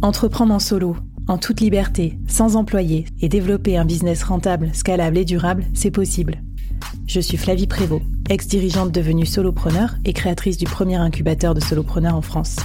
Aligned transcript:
Entreprendre 0.00 0.54
en 0.54 0.60
solo, 0.60 0.94
en 1.26 1.38
toute 1.38 1.60
liberté, 1.60 2.20
sans 2.28 2.54
employé, 2.54 3.06
et 3.20 3.28
développer 3.28 3.76
un 3.76 3.84
business 3.84 4.22
rentable, 4.22 4.70
scalable 4.72 5.18
et 5.18 5.24
durable, 5.24 5.64
c'est 5.74 5.90
possible. 5.90 6.40
Je 7.08 7.18
suis 7.18 7.36
Flavie 7.36 7.66
Prévost, 7.66 8.04
ex-dirigeante 8.30 8.92
devenue 8.92 9.26
solopreneur 9.26 9.96
et 10.04 10.12
créatrice 10.12 10.56
du 10.56 10.66
premier 10.66 10.94
incubateur 10.94 11.52
de 11.52 11.60
solopreneurs 11.60 12.14
en 12.14 12.22
France. 12.22 12.58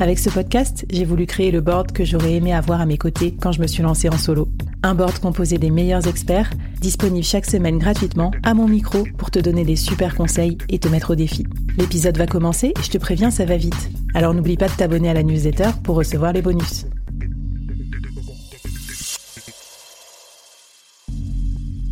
Avec 0.00 0.18
ce 0.18 0.30
podcast, 0.30 0.86
j'ai 0.90 1.04
voulu 1.04 1.26
créer 1.26 1.50
le 1.50 1.60
board 1.60 1.92
que 1.92 2.06
j'aurais 2.06 2.32
aimé 2.32 2.54
avoir 2.54 2.80
à 2.80 2.86
mes 2.86 2.96
côtés 2.96 3.36
quand 3.38 3.52
je 3.52 3.60
me 3.60 3.66
suis 3.66 3.82
lancée 3.82 4.08
en 4.08 4.16
solo. 4.16 4.48
Un 4.82 4.94
board 4.94 5.18
composé 5.18 5.58
des 5.58 5.70
meilleurs 5.70 6.06
experts, 6.06 6.50
disponible 6.80 7.24
chaque 7.24 7.44
semaine 7.44 7.76
gratuitement 7.76 8.30
à 8.42 8.54
mon 8.54 8.66
micro 8.66 9.04
pour 9.18 9.30
te 9.30 9.38
donner 9.38 9.66
des 9.66 9.76
super 9.76 10.14
conseils 10.16 10.56
et 10.70 10.78
te 10.78 10.88
mettre 10.88 11.10
au 11.10 11.16
défi. 11.16 11.44
L'épisode 11.76 12.16
va 12.16 12.26
commencer 12.26 12.72
je 12.82 12.88
te 12.88 12.96
préviens, 12.96 13.30
ça 13.30 13.44
va 13.44 13.58
vite. 13.58 13.90
Alors 14.14 14.34
n'oublie 14.34 14.56
pas 14.56 14.68
de 14.68 14.74
t'abonner 14.74 15.08
à 15.08 15.14
la 15.14 15.22
newsletter 15.22 15.70
pour 15.82 15.96
recevoir 15.96 16.32
les 16.32 16.42
bonus. 16.42 16.86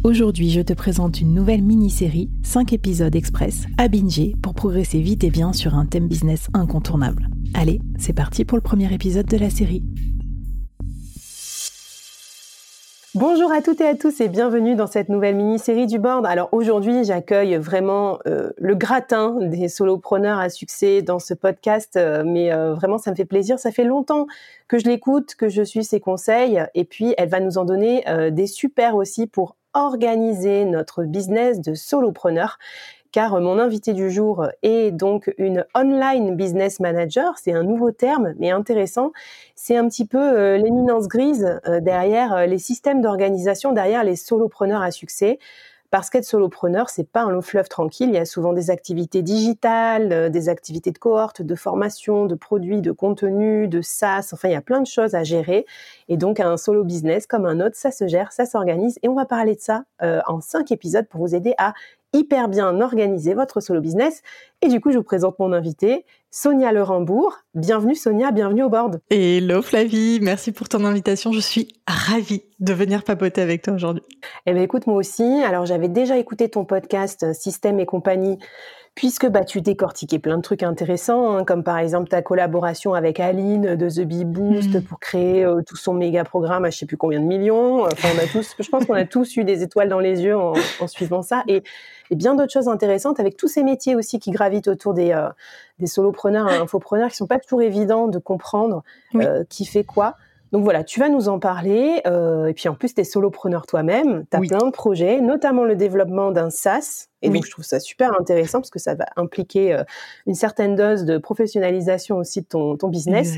Aujourd'hui, 0.03 0.51
je 0.51 0.61
te 0.61 0.73
présente 0.73 1.21
une 1.21 1.35
nouvelle 1.35 1.63
mini-série, 1.63 2.31
5 2.43 2.73
épisodes 2.73 3.15
express, 3.15 3.67
à 3.79 3.89
binger 3.89 4.35
pour 4.43 4.55
progresser 4.55 5.01
vite 5.01 5.25
et 5.25 5.31
bien 5.31 5.53
sur 5.53 5.75
un 5.75 5.87
thème 5.87 6.09
business 6.09 6.49
incontournable. 6.55 7.29
Allez, 7.55 7.81
c'est 7.99 8.15
parti 8.15 8.45
pour 8.45 8.57
le 8.57 8.63
premier 8.63 8.93
épisode 8.93 9.27
de 9.27 9.37
la 9.37 9.51
série. 9.51 9.85
Bonjour 13.17 13.51
à 13.51 13.61
toutes 13.61 13.81
et 13.81 13.89
à 13.89 13.97
tous 13.97 14.21
et 14.21 14.29
bienvenue 14.29 14.77
dans 14.77 14.87
cette 14.87 15.09
nouvelle 15.09 15.35
mini-série 15.35 15.89
du 15.89 15.99
board. 15.99 16.25
Alors 16.25 16.49
aujourd'hui, 16.53 17.03
j'accueille 17.03 17.57
vraiment 17.57 18.21
euh, 18.29 18.53
le 18.57 18.77
gratin 18.77 19.37
des 19.41 19.69
solopreneurs 19.69 20.39
à 20.39 20.49
succès 20.49 21.03
dans 21.03 21.19
ce 21.19 21.35
podcast, 21.35 21.97
euh, 21.97 22.23
mais 22.25 22.53
euh, 22.53 22.73
vraiment 22.73 22.99
ça 22.99 23.11
me 23.11 23.17
fait 23.17 23.25
plaisir. 23.25 23.59
Ça 23.59 23.73
fait 23.73 23.83
longtemps 23.83 24.29
que 24.69 24.79
je 24.79 24.85
l'écoute, 24.85 25.35
que 25.35 25.49
je 25.49 25.63
suis 25.63 25.83
ses 25.83 25.99
conseils 25.99 26.63
et 26.77 26.85
puis 26.85 27.13
elle 27.19 27.29
va 27.29 27.41
nous 27.41 27.59
en 27.59 27.65
donner 27.65 28.05
des 28.31 28.47
super 28.47 28.95
aussi 28.95 29.27
pour 29.27 29.57
organiser 29.75 30.65
notre 30.65 31.03
business 31.03 31.61
de 31.61 31.75
solopreneur 31.75 32.61
car 33.13 33.41
mon 33.41 33.59
invité 33.59 33.93
du 33.93 34.11
jour 34.11 34.47
est 34.63 34.93
donc 34.93 35.33
une 35.39 35.65
online 35.75 36.37
business 36.37 36.81
manager. 36.81 37.39
C'est 37.39 37.53
un 37.53 37.65
nouveau 37.65 37.91
terme, 37.91 38.35
mais 38.39 38.51
intéressant. 38.51 39.13
C'est 39.57 39.77
un 39.77 39.89
petit 39.89 40.07
peu 40.07 40.19
euh, 40.19 40.57
l'éminence 40.57 41.09
grise 41.09 41.61
euh, 41.67 41.81
derrière 41.81 42.35
euh, 42.35 42.47
les 42.47 42.59
systèmes 42.59 43.01
d'organisation, 43.01 43.73
derrière 43.73 44.05
les 44.05 44.17
solopreneurs 44.17 44.83
à 44.83 44.91
succès. 44.91 45.39
Parce 45.91 46.09
qu'être 46.09 46.25
solopreneur, 46.25 46.89
c'est 46.89 47.09
pas 47.09 47.23
un 47.23 47.31
long 47.31 47.43
fleuve 47.43 47.69
tranquille. 47.69 48.11
Il 48.11 48.15
y 48.15 48.19
a 48.19 48.25
souvent 48.25 48.53
des 48.53 48.71
activités 48.71 49.23
digitales, 49.23 50.31
des 50.31 50.49
activités 50.49 50.93
de 50.93 50.99
cohorte, 50.99 51.43
de 51.43 51.55
formation, 51.57 52.27
de 52.27 52.37
produits, 52.37 52.81
de 52.81 52.93
contenu, 52.93 53.67
de 53.67 53.81
SaaS. 53.83 54.31
Enfin, 54.33 54.47
il 54.49 54.53
y 54.53 54.55
a 54.55 54.61
plein 54.61 54.81
de 54.81 54.87
choses 54.87 55.17
à 55.17 55.25
gérer. 55.25 55.67
Et 56.07 56.17
donc, 56.17 56.39
un 56.39 56.57
solo 56.57 56.85
business 56.85 57.27
comme 57.27 57.45
un 57.45 57.59
autre, 57.59 57.75
ça 57.75 57.91
se 57.91 58.07
gère, 58.07 58.31
ça 58.31 58.47
s'organise. 58.47 59.01
Et 59.03 59.09
on 59.09 59.15
va 59.15 59.25
parler 59.25 59.57
de 59.57 59.61
ça 59.61 59.83
en 60.01 60.41
cinq 60.41 60.71
épisodes 60.71 61.09
pour 61.09 61.23
vous 61.23 61.35
aider 61.35 61.55
à 61.59 61.75
hyper 62.13 62.49
bien 62.49 62.81
organiser 62.81 63.35
votre 63.35 63.61
solo 63.61 63.81
business. 63.81 64.23
Et 64.63 64.69
du 64.69 64.81
coup, 64.81 64.91
je 64.91 64.99
vous 64.99 65.05
présente 65.05 65.39
mon 65.39 65.53
invité, 65.53 66.05
Sonia 66.31 66.73
Lerembourg. 66.73 67.39
Bienvenue 67.55 67.95
Sonia, 67.95 68.31
bienvenue 68.31 68.63
au 68.63 68.69
board. 68.69 69.01
Hello 69.11 69.63
Flavie, 69.63 70.19
merci 70.21 70.53
pour 70.53 70.69
ton 70.69 70.85
invitation. 70.85 71.33
Je 71.33 71.41
suis 71.41 71.69
ravie 71.87 72.43
de 72.61 72.73
venir 72.73 73.05
papoter 73.05 73.41
avec 73.41 73.63
toi 73.63 73.75
aujourd'hui. 73.75 74.03
Eh 74.47 74.53
bien 74.53 74.63
écoute, 74.63 74.87
moi 74.87 74.97
aussi. 74.97 75.43
Alors 75.43 75.67
j'avais 75.67 75.89
déjà 75.89 76.19
écouté 76.19 76.49
ton 76.49 76.65
podcast 76.65 77.23
euh, 77.23 77.33
Système 77.33 77.81
et 77.81 77.87
compagnie 77.87 78.39
puisque 78.95 79.27
bah, 79.29 79.45
tu 79.45 79.61
décortiquais 79.61 80.19
plein 80.19 80.37
de 80.37 80.43
trucs 80.43 80.63
intéressants, 80.63 81.37
hein, 81.37 81.45
comme 81.45 81.65
par 81.65 81.79
exemple 81.79 82.09
ta 82.09 82.23
collaboration 82.23 82.95
avec 82.95 83.21
Aline 83.21 83.77
de 83.77 83.89
The 83.89 84.07
Bee 84.07 84.25
Boost 84.25 84.75
mmh. 84.75 84.83
pour 84.83 85.01
créer 85.01 85.45
euh, 85.45 85.63
tout 85.63 85.77
son 85.77 85.95
méga 85.95 86.25
programme 86.25 86.65
à 86.65 86.71
je 86.71 86.79
sais 86.79 86.87
plus 86.87 86.97
combien 86.97 87.21
de 87.21 87.27
millions. 87.27 87.85
Enfin, 87.85 88.09
on 88.15 88.19
a 88.19 88.27
tous, 88.27 88.55
je 88.59 88.69
pense 88.69 88.85
qu'on 88.87 88.95
a 88.95 89.05
tous 89.07 89.37
eu 89.37 89.45
des 89.45 89.63
étoiles 89.63 89.89
dans 89.89 90.01
les 90.01 90.23
yeux 90.23 90.37
en, 90.37 90.55
en 90.81 90.87
suivant 90.87 91.23
ça. 91.23 91.45
Et 91.49 91.63
et 92.11 92.17
bien 92.17 92.35
d'autres 92.35 92.53
choses 92.53 92.69
intéressantes 92.69 93.21
avec 93.21 93.37
tous 93.37 93.49
ces 93.49 93.63
métiers 93.63 93.95
aussi 93.95 94.19
qui 94.19 94.33
gravitent 94.33 94.69
autour 94.69 94.95
des, 94.95 95.13
euh, 95.13 95.29
des 95.79 95.87
solopreneurs 95.87 96.51
et 96.51 96.57
infopreneurs 96.57 97.11
qui 97.11 97.17
sont 97.17 97.27
pas 97.27 97.39
toujours 97.39 97.63
évidents 97.63 98.09
de 98.09 98.19
comprendre 98.19 98.83
euh, 99.15 99.45
qui 99.49 99.65
fait 99.65 99.85
quoi. 99.85 100.17
Donc 100.53 100.65
voilà, 100.65 100.83
tu 100.83 100.99
vas 100.99 101.09
nous 101.09 101.29
en 101.29 101.39
parler. 101.39 102.01
Euh, 102.07 102.47
et 102.47 102.55
puis 102.55 102.69
en 102.69 102.75
plus, 102.75 102.95
tu 102.95 103.01
es 103.01 103.05
solopreneur 103.05 103.67
toi-même. 103.67 104.25
Tu 104.31 104.37
as 104.37 104.41
plein 104.41 104.67
de 104.67 104.73
projets, 104.73 105.21
notamment 105.21 105.65
le 105.65 105.77
développement 105.77 106.33
d'un 106.33 106.51
SaaS. 106.51 107.07
Et 107.23 107.29
donc 107.29 107.45
je 107.45 107.51
trouve 107.51 107.65
ça 107.65 107.79
super 107.79 108.19
intéressant 108.19 108.61
parce 108.61 108.71
que 108.71 108.79
ça 108.79 108.95
va 108.95 109.07
impliquer 109.17 109.75
euh, 109.75 109.85
une 110.27 110.35
certaine 110.35 110.75
dose 110.75 111.05
de 111.05 111.19
professionnalisation 111.19 112.17
aussi 112.17 112.43
de 112.43 112.47
ton, 112.47 112.77
ton 112.77 112.89
business. 112.89 113.35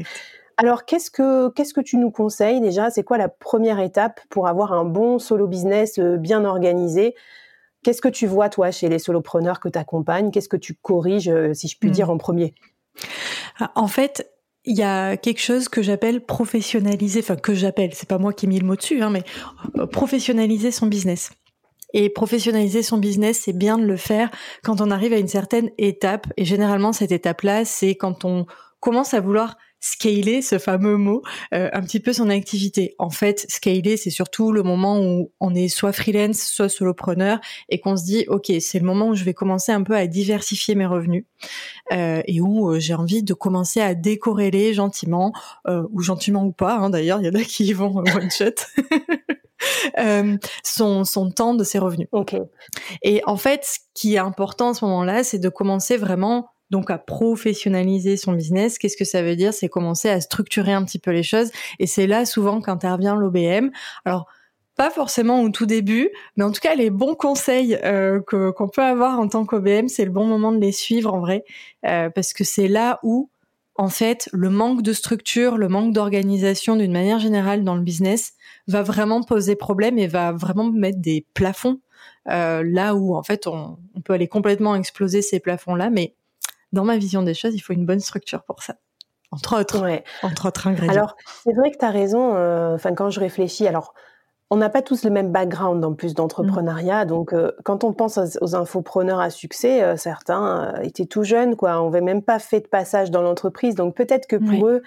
Alors, 0.57 0.85
qu'est-ce 0.85 1.11
que 1.11 1.49
qu'est-ce 1.51 1.75
que 1.75 1.81
tu 1.81 1.97
nous 1.97 2.11
conseilles 2.11 2.61
déjà? 2.61 2.91
C'est 2.91 3.03
quoi 3.03 3.19
la 3.19 3.29
première 3.29 3.81
étape 3.81 4.21
pour 4.29 4.49
avoir 4.49 4.73
un 4.73 4.85
bon 4.85 5.19
solo 5.19 5.47
business 5.47 5.99
euh, 5.99 6.17
bien 6.17 6.45
organisé? 6.45 7.15
Qu'est-ce 7.83 8.01
que 8.01 8.09
tu 8.09 8.27
vois, 8.27 8.49
toi, 8.49 8.71
chez 8.71 8.89
les 8.89 9.01
solopreneurs 9.01 9.59
que 9.59 9.69
tu 9.69 9.79
accompagnes 9.79 10.31
Qu'est-ce 10.31 10.49
que 10.49 10.57
tu 10.57 10.75
corriges, 10.75 11.33
si 11.53 11.67
je 11.67 11.77
puis 11.77 11.91
dire, 11.91 12.09
hmm. 12.09 12.13
en 12.13 12.19
premier? 12.19 12.55
Ah, 13.59 13.73
En 13.75 13.89
fait, 13.89 14.32
il 14.65 14.77
y 14.77 14.83
a 14.83 15.17
quelque 15.17 15.41
chose 15.41 15.69
que 15.69 15.83
j'appelle 15.83 16.25
professionnaliser, 16.25 17.21
enfin 17.21 17.37
que 17.37 17.55
j'appelle, 17.55 17.91
c'est 17.95 18.09
pas 18.09 18.19
moi 18.19 18.33
qui 18.33 18.47
ai 18.47 18.49
mis 18.49 18.59
le 18.59 18.67
mot 18.67 18.77
dessus, 18.77 19.03
hein, 19.03 19.11
mais 19.11 19.25
euh, 19.79 19.87
professionnaliser 19.87 20.71
son 20.71 20.87
business. 20.87 21.31
Et 21.95 22.09
professionnaliser 22.09 22.83
son 22.83 22.97
business, 22.97 23.41
c'est 23.45 23.53
bien 23.53 23.77
de 23.77 23.85
le 23.85 23.97
faire 23.97 24.31
quand 24.63 24.81
on 24.81 24.91
arrive 24.91 25.13
à 25.13 25.19
une 25.19 25.29
certaine 25.29 25.71
étape. 25.77 26.27
Et 26.39 26.45
généralement, 26.45 26.93
cette 26.93 27.13
étape-là, 27.13 27.67
c'est 27.67 27.97
quand 27.97 28.25
on 28.25 28.47
commence 28.83 29.15
à 29.15 29.21
vouloir 29.21 29.57
scaler, 29.79 30.43
ce 30.43 30.59
fameux 30.59 30.97
mot, 30.97 31.23
euh, 31.55 31.71
un 31.73 31.83
petit 31.83 32.01
peu 32.01 32.13
son 32.13 32.31
activité. 32.31 32.95
En 32.99 33.11
fait, 33.11 33.47
scaler, 33.49 33.97
c'est 33.97 34.11
surtout 34.11 34.53
le 34.53 34.63
moment 34.63 34.99
où 35.01 35.33
on 35.41 35.55
est 35.55 35.69
soit 35.69 35.93
freelance, 35.93 36.41
soit 36.43 36.69
solopreneur, 36.69 37.39
et 37.69 37.81
qu'on 37.81 37.97
se 37.97 38.05
dit, 38.05 38.25
ok, 38.29 38.53
c'est 38.61 38.81
le 38.81 38.85
moment 38.85 39.09
où 39.09 39.15
je 39.15 39.25
vais 39.25 39.35
commencer 39.35 39.71
un 39.71 39.83
peu 39.83 39.95
à 39.95 40.07
diversifier 40.09 40.75
mes 40.75 40.87
revenus, 40.87 41.25
euh, 41.93 42.23
et 42.27 42.41
où 42.41 42.71
euh, 42.71 42.81
j'ai 42.81 42.95
envie 42.95 43.23
de 43.23 43.35
commencer 43.35 43.81
à 43.81 43.95
décorréler 43.95 44.75
gentiment, 44.75 45.33
ou 45.69 46.03
gentiment 46.03 46.45
ou 46.45 46.53
pas. 46.53 46.77
Hein, 46.77 46.91
D'ailleurs, 46.91 47.21
il 47.21 47.27
y 47.27 47.29
en 47.29 47.41
a 47.41 47.45
qui 47.45 47.73
vont 47.73 47.97
one 47.97 48.31
shot. 48.31 48.67
son, 50.65 51.05
son 51.05 51.31
temps 51.31 51.55
de 51.55 51.63
ses 51.63 51.79
revenus. 51.79 52.09
Ok. 52.11 52.35
Et 53.03 53.23
en 53.27 53.37
fait, 53.37 53.65
ce 53.65 53.79
qui 53.95 54.15
est 54.15 54.19
important 54.19 54.71
à 54.71 54.75
ce 54.75 54.85
moment-là, 54.85 55.23
c'est 55.23 55.39
de 55.39 55.49
commencer 55.49 55.97
vraiment 55.97 56.51
donc 56.73 56.91
à 56.91 56.99
professionnaliser 56.99 58.17
son 58.17 58.33
business. 58.33 58.79
Qu'est-ce 58.79 58.97
que 58.97 59.05
ça 59.05 59.23
veut 59.23 59.37
dire? 59.37 59.55
C'est 59.55 59.69
commencer 59.69 60.09
à 60.09 60.21
structurer 60.21 60.73
un 60.73 60.85
petit 60.85 60.99
peu 60.99 61.13
les 61.13 61.23
choses. 61.23 61.53
Et 61.79 61.87
c'est 61.87 62.07
là 62.09 62.25
souvent 62.25 62.61
qu'intervient 62.61 63.15
l'OBM. 63.15 63.71
Alors, 64.07 64.27
pas 64.75 64.91
forcément 64.91 65.43
au 65.43 65.51
tout 65.51 65.67
début, 65.67 66.09
mais 66.37 66.45
en 66.45 66.51
tout 66.51 66.63
cas 66.63 66.75
les 66.75 66.89
bons 66.89 67.15
conseils 67.15 67.79
euh, 67.85 68.21
qu'on 68.21 68.69
peut 68.69 68.83
avoir 68.83 69.21
en 69.21 69.29
tant 69.29 69.45
qu'OBM, 69.45 69.89
c'est 69.89 70.07
le 70.07 70.11
bon 70.11 70.25
moment 70.25 70.51
de 70.51 70.59
les 70.59 70.73
suivre 70.73 71.13
en 71.13 71.21
vrai, 71.21 71.45
euh, 71.87 72.09
parce 72.09 72.33
que 72.33 72.43
c'est 72.43 72.69
là 72.69 72.99
où 73.03 73.29
en 73.75 73.89
fait 73.89 74.31
le 74.33 74.49
manque 74.49 74.81
de 74.81 74.95
structure, 74.95 75.59
le 75.59 75.69
manque 75.69 75.93
d'organisation 75.93 76.75
d'une 76.75 76.93
manière 76.93 77.19
générale 77.19 77.65
dans 77.65 77.75
le 77.75 77.83
business 77.83 78.33
va 78.67 78.83
vraiment 78.83 79.23
poser 79.23 79.57
problème 79.57 79.99
et 79.99 80.07
va 80.07 80.33
vraiment 80.33 80.73
mettre 80.73 81.01
des 81.01 81.27
plafonds 81.35 81.81
euh, 82.31 82.63
là 82.65 82.95
où 82.95 83.15
en 83.15 83.23
fait 83.23 83.47
on, 83.47 83.77
on 83.95 84.01
peut 84.01 84.15
aller 84.15 84.29
complètement 84.29 84.75
exploser 84.75 85.21
ces 85.21 85.39
plafonds 85.39 85.75
là, 85.75 85.91
mais 85.91 86.15
dans 86.73 86.85
ma 86.85 86.97
vision 86.97 87.23
des 87.23 87.35
choses, 87.35 87.55
il 87.55 87.61
faut 87.61 87.73
une 87.73 87.87
bonne 87.87 88.01
structure 88.01 88.43
pour 88.45 88.63
ça. 88.63 88.75
Entre 89.31 89.59
autres, 89.59 90.03
entre 90.23 90.49
autres 90.49 90.67
ingrédients. 90.67 90.93
Alors, 90.93 91.17
c'est 91.45 91.55
vrai 91.55 91.71
que 91.71 91.79
tu 91.79 91.85
as 91.85 91.91
raison. 91.91 92.35
Euh, 92.35 92.77
quand 92.95 93.09
je 93.09 93.19
réfléchis, 93.19 93.67
alors, 93.67 93.95
on 94.51 94.57
n'a 94.57 94.69
pas 94.69 94.83
tous 94.83 95.05
le 95.05 95.11
même 95.11 95.33
background 95.33 95.83
en 95.83 95.95
plus 95.95 96.13
d'entrepreneuriat. 96.13 97.07
Mm. 97.07 97.09
Donc, 97.09 97.33
euh, 97.33 97.51
quand 97.65 97.83
on 97.83 97.95
pense 97.95 98.19
aux, 98.19 98.55
infopreneurs 98.55 99.21
à 99.21 99.31
succès, 99.31 99.83
euh, 99.83 99.97
certains 99.97 100.75
étaient 100.83 101.07
tout 101.07 101.25
jeunes, 101.25 101.57
quoi. 101.57 101.81
On 101.81 101.87
n'avait 101.87 102.05
même 102.05 102.23
pas 102.23 102.39
fait 102.39 102.61
de 102.61 102.69
passage 102.69 103.11
dans 103.11 103.23
l'entreprise. 103.23 103.75
Donc, 103.75 103.97
peut-être 103.97 104.27
que 104.27 104.37
pour 104.37 104.69
eux, 104.69 104.83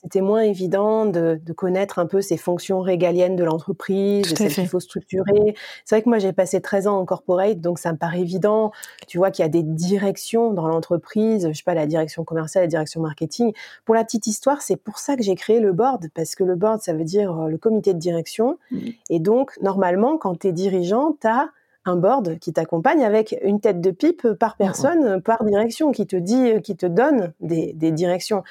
c'était 0.00 0.20
moins 0.20 0.42
évident 0.42 1.06
de, 1.06 1.40
de, 1.44 1.52
connaître 1.52 1.98
un 1.98 2.06
peu 2.06 2.20
ces 2.20 2.36
fonctions 2.36 2.80
régaliennes 2.80 3.34
de 3.34 3.42
l'entreprise, 3.42 4.30
de 4.30 4.36
celles 4.36 4.52
qu'il 4.52 4.68
faut 4.68 4.78
structurer. 4.78 5.56
C'est 5.84 5.96
vrai 5.96 6.02
que 6.02 6.08
moi, 6.08 6.18
j'ai 6.18 6.32
passé 6.32 6.60
13 6.60 6.86
ans 6.86 6.98
en 6.98 7.04
corporate, 7.04 7.60
donc 7.60 7.80
ça 7.80 7.92
me 7.92 7.98
paraît 7.98 8.20
évident. 8.20 8.70
Tu 9.08 9.18
vois 9.18 9.32
qu'il 9.32 9.42
y 9.42 9.46
a 9.46 9.48
des 9.48 9.64
directions 9.64 10.52
dans 10.52 10.68
l'entreprise, 10.68 11.48
je 11.48 11.52
sais 11.52 11.64
pas, 11.64 11.74
la 11.74 11.86
direction 11.86 12.22
commerciale, 12.22 12.62
la 12.62 12.68
direction 12.68 13.00
marketing. 13.00 13.52
Pour 13.84 13.96
la 13.96 14.04
petite 14.04 14.28
histoire, 14.28 14.62
c'est 14.62 14.76
pour 14.76 14.98
ça 15.00 15.16
que 15.16 15.24
j'ai 15.24 15.34
créé 15.34 15.58
le 15.58 15.72
board, 15.72 16.06
parce 16.14 16.36
que 16.36 16.44
le 16.44 16.54
board, 16.54 16.80
ça 16.80 16.92
veut 16.92 17.04
dire 17.04 17.36
euh, 17.36 17.48
le 17.48 17.58
comité 17.58 17.92
de 17.92 17.98
direction. 17.98 18.56
Mmh. 18.70 18.78
Et 19.10 19.18
donc, 19.18 19.58
normalement, 19.62 20.16
quand 20.16 20.38
tu 20.38 20.46
es 20.46 20.52
dirigeant, 20.52 21.16
tu 21.20 21.26
as 21.26 21.48
un 21.84 21.96
board 21.96 22.38
qui 22.38 22.52
t'accompagne 22.52 23.02
avec 23.02 23.36
une 23.42 23.60
tête 23.60 23.80
de 23.80 23.90
pipe 23.90 24.28
par 24.34 24.52
mmh. 24.52 24.58
personne, 24.58 25.22
par 25.22 25.42
direction, 25.44 25.90
qui 25.90 26.06
te 26.06 26.14
dit, 26.14 26.62
qui 26.62 26.76
te 26.76 26.86
donne 26.86 27.32
des, 27.40 27.72
des 27.72 27.90
directions. 27.90 28.44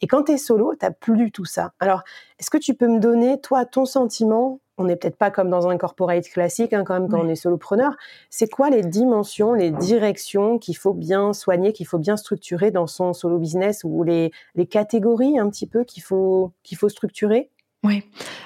Et 0.00 0.06
quand 0.06 0.24
tu 0.24 0.32
es 0.32 0.38
solo, 0.38 0.74
tu 0.74 0.86
plus 0.98 1.30
tout 1.30 1.44
ça. 1.44 1.72
Alors, 1.80 2.02
est-ce 2.38 2.50
que 2.50 2.58
tu 2.58 2.74
peux 2.74 2.88
me 2.88 3.00
donner, 3.00 3.40
toi, 3.40 3.64
ton 3.64 3.84
sentiment? 3.84 4.60
On 4.78 4.84
n'est 4.84 4.96
peut-être 4.96 5.16
pas 5.16 5.30
comme 5.30 5.50
dans 5.50 5.68
un 5.68 5.76
corporate 5.76 6.26
classique, 6.28 6.72
hein, 6.72 6.84
quand 6.84 6.94
même, 6.94 7.08
quand 7.08 7.20
on 7.20 7.28
est 7.28 7.34
solopreneur. 7.34 7.92
C'est 8.30 8.48
quoi 8.48 8.70
les 8.70 8.82
dimensions, 8.82 9.52
les 9.52 9.70
directions 9.70 10.58
qu'il 10.58 10.76
faut 10.76 10.94
bien 10.94 11.34
soigner, 11.34 11.74
qu'il 11.74 11.86
faut 11.86 11.98
bien 11.98 12.16
structurer 12.16 12.70
dans 12.70 12.86
son 12.86 13.12
solo 13.12 13.38
business 13.38 13.82
ou 13.84 14.02
les, 14.04 14.32
les 14.54 14.66
catégories 14.66 15.38
un 15.38 15.50
petit 15.50 15.66
peu 15.66 15.84
qu'il 15.84 16.02
faut, 16.02 16.52
qu'il 16.62 16.78
faut 16.78 16.88
structurer? 16.88 17.50
Oui. 17.84 18.02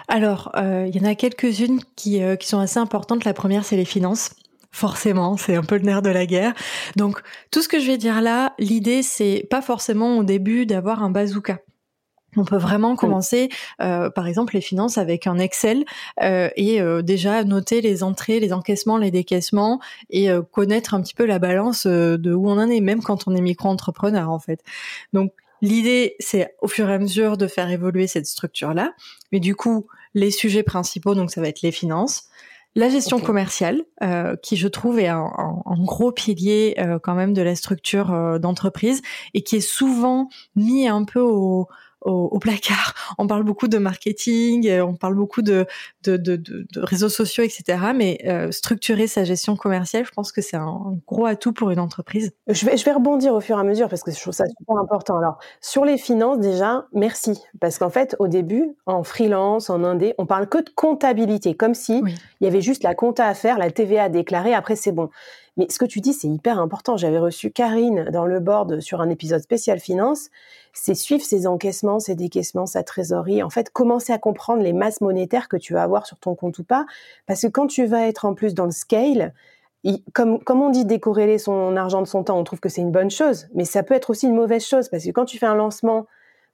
Alors, 0.09 0.51
euh, 0.57 0.87
il 0.89 0.97
y 0.97 1.05
en 1.05 1.09
a 1.09 1.15
quelques-unes 1.15 1.81
qui, 1.95 2.23
euh, 2.23 2.35
qui 2.35 2.49
sont 2.49 2.59
assez 2.59 2.79
importantes. 2.79 3.25
La 3.25 3.35
première, 3.35 3.65
c'est 3.65 3.77
les 3.77 3.85
finances 3.85 4.35
forcément, 4.75 5.37
c'est 5.37 5.55
un 5.55 5.63
peu 5.63 5.77
le 5.77 5.83
nerf 5.83 6.03
de 6.03 6.11
la 6.11 6.27
guerre. 6.27 6.53
Donc 6.97 7.23
tout 7.53 7.63
ce 7.63 7.69
que 7.69 7.79
je 7.79 7.87
vais 7.87 7.97
dire 7.97 8.21
là, 8.21 8.55
l'idée 8.59 9.03
c'est 9.03 9.47
pas 9.49 9.63
forcément 9.63 10.19
au 10.19 10.25
début 10.25 10.67
d'avoir 10.67 11.03
un 11.03 11.11
bazooka. 11.11 11.61
On 12.37 12.45
peut 12.45 12.57
vraiment 12.57 12.97
commencer, 12.97 13.49
euh, 13.81 14.11
par 14.11 14.27
exemple, 14.27 14.55
les 14.55 14.61
finances 14.61 14.99
avec 14.99 15.29
un 15.29 15.39
Excel 15.39 15.85
euh, 16.21 16.49
et 16.57 16.81
euh, 16.81 17.01
déjà 17.01 17.45
noter 17.45 17.81
les 17.81 18.03
entrées, 18.03 18.41
les 18.41 18.53
encaissements, 18.53 18.99
les 18.99 19.13
décaissements 19.13 19.79
et 20.11 20.29
connaître 20.51 20.95
un 20.95 21.01
petit 21.01 21.15
peu 21.15 21.25
la 21.25 21.39
balance 21.39 21.87
de 21.87 22.35
où 22.35 22.49
on 22.49 22.59
en 22.59 22.69
est, 22.69 22.81
même 22.81 23.01
quand 23.01 23.29
on 23.29 23.37
est 23.37 23.41
micro-entrepreneur 23.41 24.29
en 24.29 24.41
fait. 24.41 24.65
Donc 25.13 25.33
l'idée, 25.63 26.17
c'est 26.19 26.57
au 26.61 26.67
fur 26.67 26.91
et 26.91 26.95
à 26.95 26.99
mesure 26.99 27.37
de 27.37 27.47
faire 27.47 27.71
évoluer 27.71 28.09
cette 28.09 28.27
structure-là. 28.27 28.93
Mais 29.31 29.39
du 29.39 29.55
coup, 29.55 29.87
les 30.15 30.33
sujets 30.33 30.65
principaux, 30.65 31.15
donc 31.15 31.31
ça 31.31 31.41
va 31.41 31.47
être 31.47 31.63
les 31.63 31.73
finances, 31.73 32.25
la 32.77 32.89
gestion 32.89 33.21
commerciale, 33.21 33.83
euh, 34.03 34.37
qui 34.37 34.57
je 34.57 34.67
trouve 34.67 34.99
est 34.99 35.09
un, 35.09 35.31
gros 35.79 36.11
pilier 36.11 36.75
euh, 36.79 36.99
quand 36.99 37.15
même 37.15 37.33
de 37.33 37.43
la 37.43 37.55
structure 37.55 38.13
euh, 38.13 38.39
d'entreprise 38.39 39.03
et 39.33 39.43
qui 39.43 39.57
est 39.57 39.61
souvent 39.61 40.29
mis 40.57 40.89
un 40.89 41.05
peu 41.05 41.21
au, 41.21 41.69
au, 42.05 42.39
placard. 42.39 42.95
On 43.19 43.27
parle 43.27 43.45
beaucoup 43.45 43.69
de 43.69 43.79
marketing, 43.79 44.69
euh, 44.69 44.85
on 44.85 44.95
parle 44.95 45.15
beaucoup 45.15 45.43
de, 45.43 45.67
de, 46.03 46.17
de, 46.17 46.37
de 46.37 46.67
réseaux 46.81 47.09
sociaux, 47.09 47.45
etc. 47.45 47.79
Mais 47.95 48.19
euh, 48.27 48.51
structurer 48.51 49.07
sa 49.07 49.25
gestion 49.25 49.57
commerciale, 49.57 50.05
je 50.05 50.11
pense 50.11 50.33
que 50.33 50.43
c'est 50.43 50.57
un 50.57 50.97
gros 51.07 51.27
atout 51.27 51.53
pour 51.53 51.71
une 51.71 51.79
entreprise. 51.79 52.33
Je 52.49 52.67
vais, 52.67 52.77
je 52.77 52.85
vais 52.85 52.93
rebondir 52.93 53.35
au 53.35 53.41
fur 53.41 53.57
et 53.57 53.61
à 53.61 53.65
mesure 53.65 53.89
parce 53.89 54.03
que 54.03 54.11
je 54.11 54.21
trouve 54.21 54.33
ça 54.33 54.47
super 54.47 54.77
important. 54.77 55.19
Alors, 55.19 55.39
sur 55.61 55.85
les 55.85 55.99
finances, 55.99 56.39
déjà, 56.39 56.87
merci. 56.93 57.41
Parce 57.61 57.79
qu'en 57.79 57.91
fait, 57.91 58.17
au 58.19 58.29
début, 58.29 58.75
en 58.87 59.03
freelance, 59.03 59.71
en 59.71 59.85
indé, 59.85 60.15
on 60.19 60.27
parle 60.27 60.49
que 60.49 60.59
de 60.59 60.71
comptabilité, 60.75 61.55
comme 61.55 61.75
si 61.75 62.03
il 62.41 62.45
y 62.45 62.47
avait 62.47 62.61
juste 62.61 62.83
la 62.83 62.95
compta 62.95 63.27
à 63.27 63.35
faire, 63.35 63.59
la 63.59 63.71
TVA 63.71 64.05
à 64.05 64.09
déclarer, 64.09 64.55
après 64.55 64.77
c'est 64.77 64.93
bon. 64.93 65.09
Mais 65.57 65.67
ce 65.71 65.79
que 65.79 65.85
tu 65.85 66.01
dis, 66.01 66.13
c'est 66.13 66.29
hyper 66.29 66.59
important. 66.59 66.97
J'avais 66.97 67.19
reçu 67.19 67.51
Karine 67.51 68.11
dans 68.13 68.27
le 68.27 68.41
board 68.41 68.81
sur 68.81 69.01
un 69.01 69.09
épisode 69.09 69.41
spécial 69.41 69.79
finance. 69.79 70.31
C'est 70.73 70.95
suivre 70.95 71.25
ses 71.25 71.47
encaissements, 71.47 72.01
ses 72.01 72.17
décaissements, 72.17 72.67
sa 72.67 72.83
trésorerie. 72.83 73.43
En 73.43 73.51
fait, 73.51 73.71
commencer 73.71 74.13
à 74.13 74.19
comprendre 74.19 74.63
les 74.63 74.73
masses 74.73 75.01
monétaires 75.01 75.49
que 75.49 75.57
tu 75.57 75.73
vas 75.73 75.85
avoir 75.85 76.07
sur 76.07 76.19
ton 76.19 76.35
compte 76.35 76.59
ou 76.59 76.65
pas. 76.65 76.87
Parce 77.27 77.43
que 77.43 77.47
quand 77.47 77.69
tu 77.69 77.87
vas 77.87 78.07
être 78.07 78.25
en 78.25 78.35
plus 78.35 78.55
dans 78.55 78.65
le 78.65 78.73
scale, 78.73 79.33
comme, 80.13 80.43
comme 80.43 80.63
on 80.63 80.71
dit 80.71 80.85
décorréler 80.85 81.39
son 81.39 81.77
argent 81.77 82.03
de 82.03 82.09
son 82.09 82.25
temps, 82.25 82.39
on 82.39 82.45
trouve 82.45 82.61
que 82.61 82.69
c'est 82.69 82.81
une 82.81 82.91
bonne 82.91 83.11
chose. 83.11 83.47
Mais 83.55 83.65
ça 83.65 83.83
peut 83.85 83.95
être 83.95 84.11
aussi 84.11 84.27
une 84.27 84.35
mauvaise 84.35 84.67
chose. 84.67 84.89
Parce 84.89 85.05
que 85.05 85.11
quand 85.11 85.27
tu 85.27 85.39
fais 85.39 85.47
un 85.47 85.55
lancement, 85.55 86.07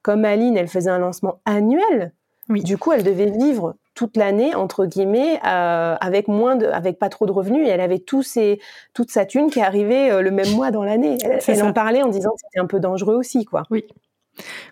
comme 0.03 0.25
Aline, 0.27 0.57
elle 0.57 0.69
faisait 0.69 0.91
un 0.91 0.99
lancement 0.99 1.41
annuel, 1.47 2.13
oui. 2.51 2.63
Du 2.63 2.77
coup, 2.77 2.93
elle 2.93 3.05
devait 3.05 3.31
vivre 3.31 3.77
toute 3.95 4.17
l'année 4.17 4.55
entre 4.55 4.87
guillemets 4.87 5.41
euh, 5.47 5.97
avec 6.01 6.29
moins 6.29 6.57
de, 6.57 6.67
avec 6.67 6.99
pas 6.99 7.09
trop 7.09 7.27
de 7.27 7.33
revenus 7.33 7.67
et 7.67 7.71
elle 7.71 7.81
avait 7.81 7.99
tous 7.99 8.23
ses, 8.23 8.61
toute 8.95 9.11
sa 9.11 9.27
thune 9.27 9.51
qui 9.51 9.61
arrivait 9.61 10.11
euh, 10.11 10.23
le 10.23 10.31
même 10.31 10.51
mois 10.53 10.71
dans 10.71 10.85
l'année. 10.85 11.19
Elle, 11.47 11.63
en 11.63 11.73
parlait 11.73 12.03
en 12.03 12.09
disant 12.09 12.31
que 12.31 12.41
c'était 12.45 12.61
un 12.61 12.67
peu 12.67 12.81
dangereux 12.81 13.15
aussi, 13.15 13.45
quoi. 13.45 13.65
Oui. 13.71 13.85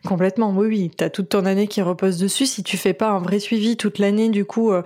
Complètement, 0.07 0.51
oui, 0.51 0.69
oui. 0.69 0.91
Tu 0.97 1.05
as 1.05 1.11
toute 1.11 1.31
ton 1.31 1.45
année 1.45 1.67
qui 1.67 1.83
repose 1.83 2.19
dessus. 2.19 2.47
Si 2.47 2.63
tu 2.63 2.77
fais 2.77 2.95
pas 2.95 3.11
un 3.11 3.19
vrai 3.19 3.39
suivi 3.39 3.77
toute 3.77 3.99
l'année, 3.99 4.29
du 4.29 4.45
coup, 4.45 4.73
euh, 4.73 4.83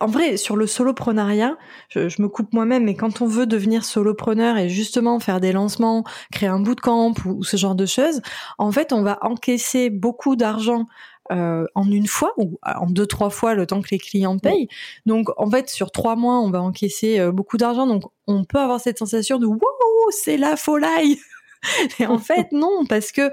en 0.00 0.06
vrai, 0.06 0.36
sur 0.36 0.56
le 0.56 0.66
soloprenariat, 0.66 1.56
je, 1.88 2.08
je 2.08 2.22
me 2.22 2.28
coupe 2.28 2.52
moi-même, 2.52 2.84
mais 2.84 2.94
quand 2.94 3.20
on 3.20 3.26
veut 3.26 3.46
devenir 3.46 3.84
solopreneur 3.84 4.56
et 4.56 4.68
justement 4.68 5.20
faire 5.20 5.40
des 5.40 5.52
lancements, 5.52 6.04
créer 6.32 6.48
un 6.48 6.60
bootcamp 6.60 7.14
ou, 7.24 7.30
ou 7.38 7.44
ce 7.44 7.56
genre 7.56 7.74
de 7.74 7.86
choses, 7.86 8.20
en 8.58 8.72
fait, 8.72 8.92
on 8.92 9.02
va 9.02 9.18
encaisser 9.22 9.90
beaucoup 9.90 10.34
d'argent 10.34 10.86
euh, 11.30 11.64
en 11.76 11.88
une 11.88 12.08
fois 12.08 12.32
ou 12.38 12.58
euh, 12.66 12.72
en 12.74 12.86
deux 12.86 13.06
trois 13.06 13.30
fois 13.30 13.54
le 13.54 13.66
temps 13.66 13.80
que 13.82 13.90
les 13.92 13.98
clients 13.98 14.38
payent. 14.38 14.68
Donc 15.06 15.28
en 15.36 15.48
fait 15.48 15.70
sur 15.70 15.92
trois 15.92 16.16
mois 16.16 16.40
on 16.40 16.50
va 16.50 16.60
encaisser 16.60 17.20
euh, 17.20 17.30
beaucoup 17.30 17.56
d'argent 17.56 17.86
donc 17.86 18.02
on 18.26 18.44
peut 18.44 18.58
avoir 18.58 18.80
cette 18.80 18.98
sensation 18.98 19.38
de 19.38 19.46
wow 19.46 19.60
c'est 20.10 20.36
la 20.36 20.56
folie. 20.56 21.20
Et 22.00 22.06
en 22.06 22.18
fait 22.18 22.50
non 22.52 22.84
parce 22.88 23.12
que 23.12 23.30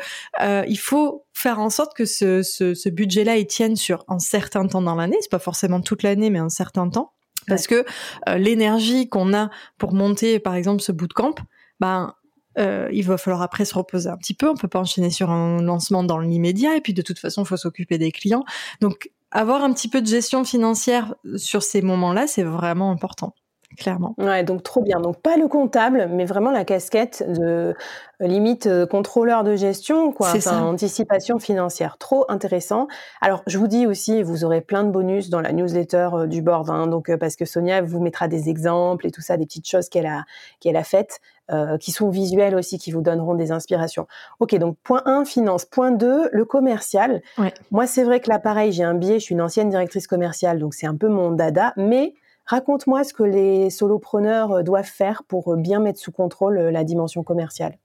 il 0.67 0.77
faut 0.77 1.25
faire 1.33 1.59
en 1.59 1.69
sorte 1.69 1.95
que 1.95 2.05
ce, 2.05 2.43
ce, 2.43 2.89
budget-là 2.89 3.37
il 3.37 3.47
tienne 3.47 3.75
sur 3.75 4.05
un 4.07 4.19
certain 4.19 4.67
temps 4.67 4.81
dans 4.81 4.95
l'année. 4.95 5.17
C'est 5.21 5.31
pas 5.31 5.39
forcément 5.39 5.81
toute 5.81 6.03
l'année 6.03 6.29
mais 6.29 6.39
un 6.39 6.49
certain 6.49 6.89
temps 6.89 7.13
parce 7.47 7.65
que 7.65 7.85
l'énergie 8.35 9.09
qu'on 9.09 9.33
a 9.33 9.49
pour 9.77 9.93
monter 9.93 10.39
par 10.39 10.55
exemple 10.55 10.81
ce 10.81 10.91
bootcamp 10.91 11.35
ben 11.79 12.13
euh, 12.57 12.89
il 12.91 13.05
va 13.05 13.17
falloir 13.17 13.41
après 13.41 13.65
se 13.65 13.73
reposer 13.75 14.09
un 14.09 14.17
petit 14.17 14.33
peu. 14.33 14.49
On 14.49 14.55
peut 14.55 14.67
pas 14.67 14.79
enchaîner 14.79 15.09
sur 15.09 15.29
un 15.31 15.61
lancement 15.61 16.03
dans 16.03 16.19
l'immédiat. 16.19 16.75
Et 16.75 16.81
puis 16.81 16.93
de 16.93 17.01
toute 17.01 17.19
façon, 17.19 17.43
il 17.43 17.47
faut 17.47 17.57
s'occuper 17.57 17.97
des 17.97 18.11
clients. 18.11 18.43
Donc 18.81 19.11
avoir 19.31 19.63
un 19.63 19.73
petit 19.73 19.89
peu 19.89 20.01
de 20.01 20.07
gestion 20.07 20.43
financière 20.43 21.15
sur 21.35 21.63
ces 21.63 21.81
moments-là, 21.81 22.27
c'est 22.27 22.43
vraiment 22.43 22.91
important 22.91 23.33
clairement. 23.75 24.15
Ouais, 24.17 24.43
donc 24.43 24.63
trop 24.63 24.81
bien. 24.81 24.99
Donc 24.99 25.21
pas 25.21 25.37
le 25.37 25.47
comptable, 25.47 26.07
mais 26.11 26.25
vraiment 26.25 26.51
la 26.51 26.63
casquette 26.63 27.23
de 27.27 27.75
euh, 28.21 28.27
limite 28.27 28.67
euh, 28.67 28.85
contrôleur 28.85 29.43
de 29.43 29.55
gestion, 29.55 30.11
quoi. 30.11 30.29
C'est 30.31 30.41
ça. 30.41 30.63
Anticipation 30.63 31.39
financière. 31.39 31.97
Trop 31.97 32.25
intéressant. 32.29 32.87
Alors 33.21 33.43
je 33.47 33.57
vous 33.57 33.67
dis 33.67 33.85
aussi, 33.85 34.23
vous 34.23 34.45
aurez 34.45 34.61
plein 34.61 34.83
de 34.83 34.91
bonus 34.91 35.29
dans 35.29 35.41
la 35.41 35.51
newsletter 35.51 36.09
euh, 36.13 36.27
du 36.27 36.41
board, 36.41 36.69
hein, 36.69 36.87
donc 36.87 37.15
parce 37.17 37.35
que 37.35 37.45
Sonia 37.45 37.81
vous 37.81 37.99
mettra 37.99 38.27
des 38.27 38.49
exemples 38.49 39.05
et 39.05 39.11
tout 39.11 39.21
ça, 39.21 39.37
des 39.37 39.45
petites 39.45 39.67
choses 39.67 39.89
qu'elle 39.89 40.07
a 40.07 40.23
qu'elle 40.59 40.77
a 40.77 40.83
faites. 40.83 41.19
qui 41.79 41.91
sont 41.91 42.09
visuelles 42.09 42.55
aussi, 42.55 42.77
qui 42.77 42.91
vous 42.91 43.01
donneront 43.01 43.33
des 43.33 43.51
inspirations. 43.51 44.05
Ok, 44.39 44.53
donc 44.55 44.77
point 44.83 45.01
1, 45.05 45.23
finance. 45.23 45.63
Point 45.63 45.91
2, 45.91 46.29
le 46.31 46.45
commercial. 46.45 47.21
Ouais. 47.37 47.53
Moi, 47.71 47.87
c'est 47.87 48.03
vrai 48.03 48.19
que 48.19 48.29
là, 48.29 48.37
pareil, 48.37 48.73
j'ai 48.73 48.83
un 48.83 48.93
biais, 48.93 49.19
je 49.19 49.23
suis 49.25 49.33
une 49.33 49.41
ancienne 49.41 49.69
directrice 49.69 50.07
commerciale, 50.07 50.59
donc 50.59 50.73
c'est 50.73 50.87
un 50.87 50.95
peu 50.97 51.07
mon 51.07 51.31
dada, 51.31 51.73
mais 51.77 52.15
Raconte-moi 52.47 53.03
ce 53.03 53.13
que 53.13 53.23
les 53.23 53.69
solopreneurs 53.69 54.51
euh, 54.53 54.63
doivent 54.63 54.85
faire 54.85 55.23
pour 55.27 55.53
euh, 55.53 55.57
bien 55.57 55.79
mettre 55.79 55.99
sous 55.99 56.13
contrôle 56.13 56.57
euh, 56.57 56.71
la 56.71 56.85
dimension 56.85 57.21
commerciale. 57.21 57.77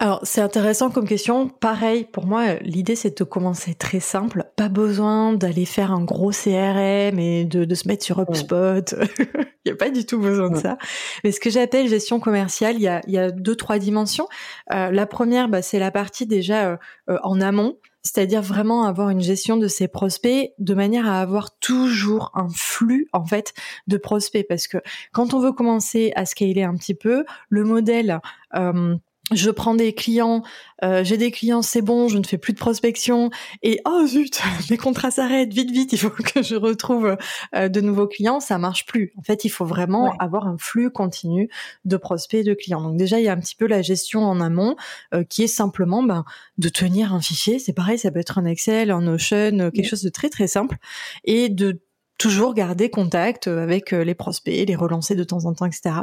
Alors 0.00 0.20
c'est 0.22 0.42
intéressant 0.42 0.90
comme 0.90 1.08
question. 1.08 1.48
Pareil, 1.48 2.04
pour 2.04 2.26
moi, 2.26 2.54
l'idée 2.60 2.94
c'est 2.94 3.16
de 3.16 3.24
commencer 3.24 3.74
très 3.74 4.00
simple. 4.00 4.44
Pas 4.56 4.68
besoin 4.68 5.32
d'aller 5.32 5.64
faire 5.64 5.92
un 5.92 6.04
gros 6.04 6.30
CRM 6.30 7.18
et 7.18 7.44
de, 7.46 7.74
se 7.74 7.88
mettre 7.88 8.04
sur 8.04 8.20
HubSpot. 8.20 8.94
il 9.18 9.46
n'y 9.66 9.72
a 9.72 9.76
pas 9.76 9.90
du 9.90 10.04
tout 10.04 10.18
besoin 10.18 10.50
de 10.50 10.56
ça. 10.56 10.76
Mais 11.22 11.32
ce 11.32 11.40
que 11.40 11.48
j'appelle 11.48 11.88
gestion 11.88 12.20
commerciale, 12.20 12.74
il 12.76 12.82
y 12.82 13.18
a, 13.18 13.30
deux 13.30 13.54
trois 13.54 13.78
dimensions. 13.78 14.26
la 14.68 15.06
première, 15.06 15.48
bah, 15.48 15.62
c'est 15.62 15.78
la 15.78 15.92
partie 15.92 16.26
déjà 16.26 16.78
en 17.06 17.40
amont 17.40 17.78
c'est-à-dire 18.04 18.42
vraiment 18.42 18.84
avoir 18.84 19.08
une 19.08 19.22
gestion 19.22 19.56
de 19.56 19.66
ses 19.66 19.88
prospects 19.88 20.52
de 20.58 20.74
manière 20.74 21.08
à 21.08 21.20
avoir 21.20 21.58
toujours 21.58 22.30
un 22.34 22.48
flux 22.50 23.08
en 23.12 23.24
fait 23.24 23.54
de 23.86 23.96
prospects. 23.96 24.46
Parce 24.46 24.68
que 24.68 24.78
quand 25.12 25.34
on 25.34 25.40
veut 25.40 25.52
commencer 25.52 26.12
à 26.14 26.26
scaler 26.26 26.62
un 26.62 26.76
petit 26.76 26.94
peu, 26.94 27.24
le 27.48 27.64
modèle 27.64 28.20
euh, 28.54 28.96
je 29.32 29.50
prends 29.50 29.74
des 29.74 29.94
clients, 29.94 30.42
euh, 30.82 31.02
j'ai 31.02 31.16
des 31.16 31.30
clients, 31.30 31.62
c'est 31.62 31.80
bon, 31.80 32.08
je 32.08 32.18
ne 32.18 32.24
fais 32.24 32.36
plus 32.36 32.52
de 32.52 32.58
prospection 32.58 33.30
et 33.62 33.80
oh 33.86 34.06
zut, 34.06 34.40
mes 34.70 34.76
contrats 34.76 35.10
s'arrêtent, 35.10 35.52
vite 35.52 35.70
vite, 35.70 35.92
il 35.92 35.98
faut 35.98 36.10
que 36.10 36.42
je 36.42 36.56
retrouve 36.56 37.16
euh, 37.54 37.68
de 37.68 37.80
nouveaux 37.80 38.06
clients, 38.06 38.40
ça 38.40 38.58
marche 38.58 38.84
plus. 38.84 39.12
En 39.16 39.22
fait, 39.22 39.44
il 39.46 39.48
faut 39.48 39.64
vraiment 39.64 40.14
avoir 40.18 40.46
un 40.46 40.58
flux 40.58 40.90
continu 40.90 41.48
de 41.86 41.96
prospects 41.96 42.40
et 42.40 42.44
de 42.44 42.52
clients. 42.52 42.82
Donc 42.82 42.98
déjà, 42.98 43.18
il 43.18 43.24
y 43.24 43.28
a 43.28 43.32
un 43.32 43.40
petit 43.40 43.56
peu 43.56 43.66
la 43.66 43.80
gestion 43.80 44.24
en 44.24 44.40
amont 44.40 44.76
euh, 45.14 45.24
qui 45.24 45.42
est 45.42 45.48
simplement 45.48 46.02
ben, 46.02 46.24
de 46.58 46.68
tenir 46.68 47.14
un 47.14 47.20
fichier, 47.20 47.58
c'est 47.58 47.72
pareil, 47.72 47.98
ça 47.98 48.10
peut 48.10 48.20
être 48.20 48.38
un 48.38 48.44
Excel, 48.44 48.90
un 48.90 49.00
Notion, 49.00 49.70
quelque 49.70 49.88
chose 49.88 50.02
de 50.02 50.10
très 50.10 50.28
très 50.28 50.46
simple 50.46 50.76
et 51.24 51.48
de 51.48 51.82
toujours 52.18 52.54
garder 52.54 52.90
contact 52.90 53.48
avec 53.48 53.90
les 53.90 54.14
prospects, 54.14 54.66
les 54.66 54.76
relancer 54.76 55.14
de 55.14 55.24
temps 55.24 55.46
en 55.46 55.54
temps, 55.54 55.66
etc. 55.66 55.96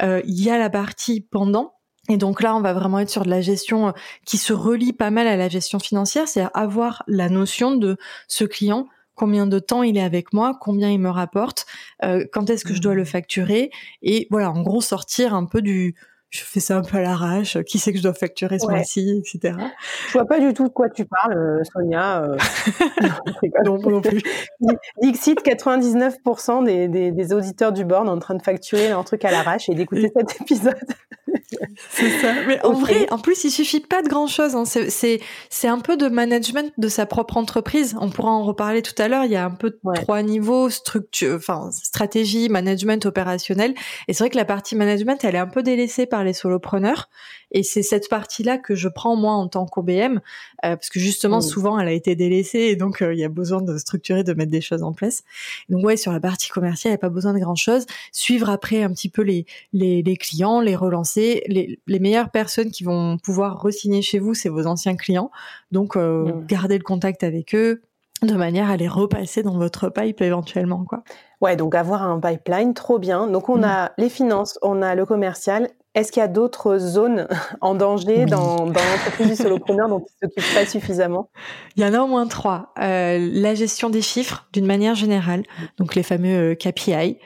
Il 0.00 0.42
y 0.42 0.50
a 0.50 0.58
la 0.58 0.70
partie 0.70 1.20
pendant 1.20 1.79
Et 2.10 2.16
donc 2.16 2.42
là, 2.42 2.56
on 2.56 2.60
va 2.60 2.72
vraiment 2.72 2.98
être 2.98 3.08
sur 3.08 3.24
de 3.24 3.30
la 3.30 3.40
gestion 3.40 3.88
euh, 3.88 3.92
qui 4.26 4.36
se 4.36 4.52
relie 4.52 4.92
pas 4.92 5.10
mal 5.10 5.28
à 5.28 5.36
la 5.36 5.48
gestion 5.48 5.78
financière, 5.78 6.26
c'est 6.26 6.44
avoir 6.54 7.04
la 7.06 7.28
notion 7.28 7.76
de 7.76 7.96
ce 8.26 8.44
client, 8.44 8.88
combien 9.14 9.46
de 9.46 9.60
temps 9.60 9.84
il 9.84 9.96
est 9.96 10.02
avec 10.02 10.32
moi, 10.32 10.58
combien 10.60 10.90
il 10.90 10.98
me 10.98 11.10
rapporte, 11.10 11.66
euh, 12.04 12.24
quand 12.32 12.50
est-ce 12.50 12.64
que 12.64 12.74
je 12.74 12.80
dois 12.80 12.94
le 12.94 13.02
mmh. 13.02 13.06
facturer, 13.06 13.70
et 14.02 14.26
voilà, 14.30 14.50
en 14.50 14.62
gros 14.62 14.80
sortir 14.80 15.34
un 15.34 15.44
peu 15.44 15.62
du 15.62 15.94
je 16.30 16.44
fais 16.44 16.60
ça 16.60 16.76
un 16.76 16.82
peu 16.82 16.96
à 16.96 17.02
l'arrache, 17.02 17.60
qui 17.64 17.80
c'est 17.80 17.90
que 17.90 17.98
je 17.98 18.04
dois 18.04 18.14
facturer 18.14 18.60
ce 18.60 18.66
mois-ci, 18.68 19.20
etc. 19.20 19.56
Je 20.06 20.12
vois 20.12 20.24
pas 20.24 20.38
du 20.38 20.54
tout 20.54 20.68
de 20.68 20.72
quoi 20.72 20.88
tu 20.88 21.04
parles, 21.04 21.36
euh, 21.36 21.64
Sonia. 21.64 22.22
Euh... 22.22 22.36
non, 23.64 23.78
non 23.78 24.00
plus. 24.00 24.22
Dixit, 25.02 25.44
99% 25.44 26.64
des, 26.64 26.86
des, 26.86 27.10
des, 27.10 27.32
auditeurs 27.32 27.72
du 27.72 27.84
board 27.84 28.08
en 28.08 28.18
train 28.20 28.36
de 28.36 28.42
facturer 28.42 28.90
leur 28.90 29.04
truc 29.04 29.24
à 29.24 29.32
l'arrache 29.32 29.68
et 29.68 29.74
d'écouter 29.74 30.12
cet 30.16 30.40
épisode. 30.40 30.76
C'est 31.90 32.10
ça. 32.20 32.34
Mais 32.46 32.64
en 32.64 32.72
vrai, 32.72 33.06
en 33.10 33.18
plus, 33.18 33.44
il 33.44 33.50
suffit 33.50 33.80
pas 33.80 34.02
de 34.02 34.08
grand 34.08 34.26
chose. 34.26 34.54
Hein. 34.54 34.64
C'est, 34.64 35.20
c'est 35.48 35.68
un 35.68 35.78
peu 35.78 35.96
de 35.96 36.08
management 36.08 36.72
de 36.78 36.88
sa 36.88 37.06
propre 37.06 37.36
entreprise. 37.36 37.96
On 38.00 38.10
pourra 38.10 38.30
en 38.30 38.44
reparler 38.44 38.82
tout 38.82 38.94
à 38.98 39.08
l'heure. 39.08 39.24
Il 39.24 39.32
y 39.32 39.36
a 39.36 39.44
un 39.44 39.50
peu 39.50 39.78
trois 39.94 40.22
niveaux, 40.22 40.70
structure, 40.70 41.36
enfin, 41.36 41.70
stratégie, 41.72 42.48
management, 42.48 43.06
opérationnel. 43.06 43.74
Et 44.08 44.12
c'est 44.12 44.24
vrai 44.24 44.30
que 44.30 44.36
la 44.36 44.44
partie 44.44 44.76
management, 44.76 45.22
elle 45.24 45.34
est 45.34 45.38
un 45.38 45.46
peu 45.46 45.62
délaissée 45.62 46.06
par 46.06 46.24
les 46.24 46.32
solopreneurs. 46.32 47.08
Et 47.52 47.62
c'est 47.62 47.82
cette 47.82 48.08
partie-là 48.08 48.58
que 48.58 48.74
je 48.74 48.88
prends 48.88 49.16
moi 49.16 49.32
en 49.32 49.48
tant 49.48 49.66
qu'OBM, 49.66 50.16
euh, 50.16 50.20
parce 50.76 50.88
que 50.88 51.00
justement 51.00 51.38
mmh. 51.38 51.42
souvent 51.42 51.78
elle 51.78 51.88
a 51.88 51.92
été 51.92 52.14
délaissée 52.14 52.58
et 52.58 52.76
donc 52.76 53.02
euh, 53.02 53.12
il 53.12 53.18
y 53.18 53.24
a 53.24 53.28
besoin 53.28 53.62
de 53.62 53.76
structurer, 53.78 54.24
de 54.24 54.34
mettre 54.34 54.50
des 54.50 54.60
choses 54.60 54.82
en 54.82 54.92
place. 54.92 55.24
Donc 55.68 55.84
ouais, 55.84 55.96
sur 55.96 56.12
la 56.12 56.20
partie 56.20 56.48
commerciale, 56.48 56.90
il 56.90 56.94
n'y 56.94 56.98
a 56.98 56.98
pas 56.98 57.08
besoin 57.08 57.32
de 57.32 57.38
grand-chose. 57.38 57.86
Suivre 58.12 58.50
après 58.50 58.82
un 58.82 58.90
petit 58.90 59.08
peu 59.08 59.22
les, 59.22 59.46
les, 59.72 60.02
les 60.02 60.16
clients, 60.16 60.60
les 60.60 60.76
relancer. 60.76 61.42
Les, 61.46 61.80
les, 61.86 62.00
meilleures 62.00 62.30
personnes 62.30 62.70
qui 62.70 62.82
vont 62.82 63.18
pouvoir 63.18 63.60
re-signer 63.60 64.00
chez 64.00 64.18
vous, 64.18 64.32
c'est 64.32 64.48
vos 64.48 64.66
anciens 64.66 64.96
clients. 64.96 65.30
Donc 65.70 65.96
euh, 65.96 66.24
mmh. 66.24 66.46
garder 66.46 66.78
le 66.78 66.84
contact 66.84 67.24
avec 67.24 67.54
eux 67.54 67.82
de 68.22 68.34
manière 68.34 68.70
à 68.70 68.76
les 68.76 68.88
repasser 68.88 69.42
dans 69.42 69.56
votre 69.56 69.88
pipe 69.88 70.20
éventuellement 70.20 70.84
quoi. 70.84 71.02
Ouais, 71.40 71.56
donc 71.56 71.74
avoir 71.74 72.02
un 72.02 72.20
pipeline, 72.20 72.74
trop 72.74 72.98
bien. 72.98 73.26
Donc 73.26 73.48
on 73.48 73.58
mmh. 73.58 73.64
a 73.64 73.92
les 73.96 74.10
finances, 74.10 74.58
on 74.62 74.82
a 74.82 74.94
le 74.94 75.06
commercial 75.06 75.70
est-ce 75.94 76.12
qu'il 76.12 76.20
y 76.20 76.24
a 76.24 76.28
d'autres 76.28 76.78
zones 76.78 77.26
en 77.60 77.74
danger 77.74 78.24
dans, 78.26 78.66
dans 78.66 78.66
l'entreprise 78.66 79.28
du 79.28 79.36
solopreneur 79.36 79.88
dont 79.88 79.98
il 80.00 80.26
ne 80.26 80.28
s'occupe 80.28 80.54
pas 80.54 80.66
suffisamment? 80.66 81.30
Il 81.76 81.82
y 81.82 81.86
en 81.86 81.94
a 81.94 82.00
au 82.00 82.06
moins 82.06 82.26
trois. 82.26 82.72
Euh, 82.80 83.18
la 83.32 83.54
gestion 83.54 83.90
des 83.90 84.02
chiffres, 84.02 84.48
d'une 84.52 84.66
manière 84.66 84.94
générale, 84.94 85.42
donc 85.78 85.94
les 85.94 86.02
fameux 86.02 86.52
euh, 86.52 86.54
KPI. 86.54 87.18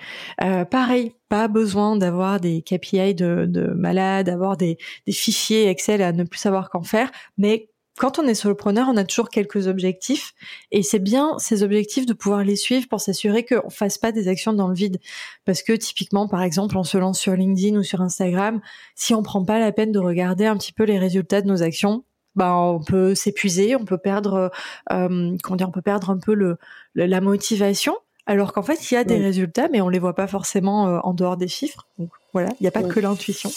Euh, 0.42 0.64
pareil, 0.64 1.14
pas 1.28 1.49
besoin 1.49 1.97
d'avoir 1.97 2.40
des 2.40 2.62
KPI 2.62 3.14
de, 3.14 3.44
de 3.47 3.66
malade, 3.75 4.26
d'avoir 4.26 4.56
des, 4.56 4.78
des 5.06 5.12
fichiers 5.12 5.68
Excel 5.68 6.00
à 6.00 6.12
ne 6.12 6.25
plus 6.25 6.38
savoir 6.38 6.71
qu'en 6.71 6.83
faire, 6.83 7.11
mais 7.37 7.68
quand 7.96 8.18
on 8.18 8.26
est 8.26 8.34
solopreneur, 8.34 8.88
on 8.90 8.96
a 8.96 9.04
toujours 9.04 9.28
quelques 9.28 9.68
objectifs 9.68 10.34
et 10.72 10.82
c'est 10.82 10.98
bien 10.98 11.38
ces 11.38 11.62
objectifs 11.62 12.06
de 12.06 12.12
pouvoir 12.12 12.42
les 12.42 12.56
suivre 12.56 12.88
pour 12.88 13.00
s'assurer 13.00 13.44
qu'on 13.44 13.70
fasse 13.70 13.98
pas 13.98 14.10
des 14.10 14.28
actions 14.28 14.52
dans 14.52 14.68
le 14.68 14.74
vide. 14.74 14.98
Parce 15.44 15.62
que 15.62 15.72
typiquement, 15.72 16.26
par 16.26 16.42
exemple, 16.42 16.76
on 16.76 16.84
se 16.84 16.98
lance 16.98 17.20
sur 17.20 17.34
LinkedIn 17.34 17.78
ou 17.78 17.82
sur 17.82 18.00
Instagram, 18.00 18.60
si 18.96 19.14
on 19.14 19.22
prend 19.22 19.44
pas 19.44 19.58
la 19.58 19.70
peine 19.70 19.92
de 19.92 20.00
regarder 20.00 20.46
un 20.46 20.56
petit 20.56 20.72
peu 20.72 20.84
les 20.84 20.98
résultats 20.98 21.40
de 21.40 21.46
nos 21.46 21.62
actions, 21.62 22.04
bah 22.34 22.56
on 22.56 22.80
peut 22.80 23.14
s'épuiser, 23.14 23.76
on 23.76 23.84
peut 23.84 23.98
perdre, 23.98 24.50
euh, 24.92 25.36
comment 25.42 25.56
dire, 25.56 25.68
on 25.68 25.72
peut 25.72 25.82
perdre 25.82 26.10
un 26.10 26.18
peu 26.18 26.34
le, 26.34 26.58
la 26.96 27.20
motivation. 27.20 27.96
Alors 28.26 28.52
qu'en 28.52 28.62
fait, 28.62 28.90
il 28.90 28.94
y 28.94 28.96
a 28.96 29.04
des 29.04 29.18
résultats, 29.18 29.68
mais 29.70 29.80
on 29.82 29.88
les 29.88 29.98
voit 29.98 30.14
pas 30.14 30.26
forcément 30.26 30.88
euh, 30.88 30.98
en 31.04 31.12
dehors 31.12 31.36
des 31.36 31.48
chiffres. 31.48 31.86
Donc 31.98 32.10
voilà, 32.32 32.48
il 32.58 32.62
n'y 32.62 32.66
a 32.66 32.72
pas 32.72 32.82
que 32.82 32.98
l'intuition. 32.98 33.50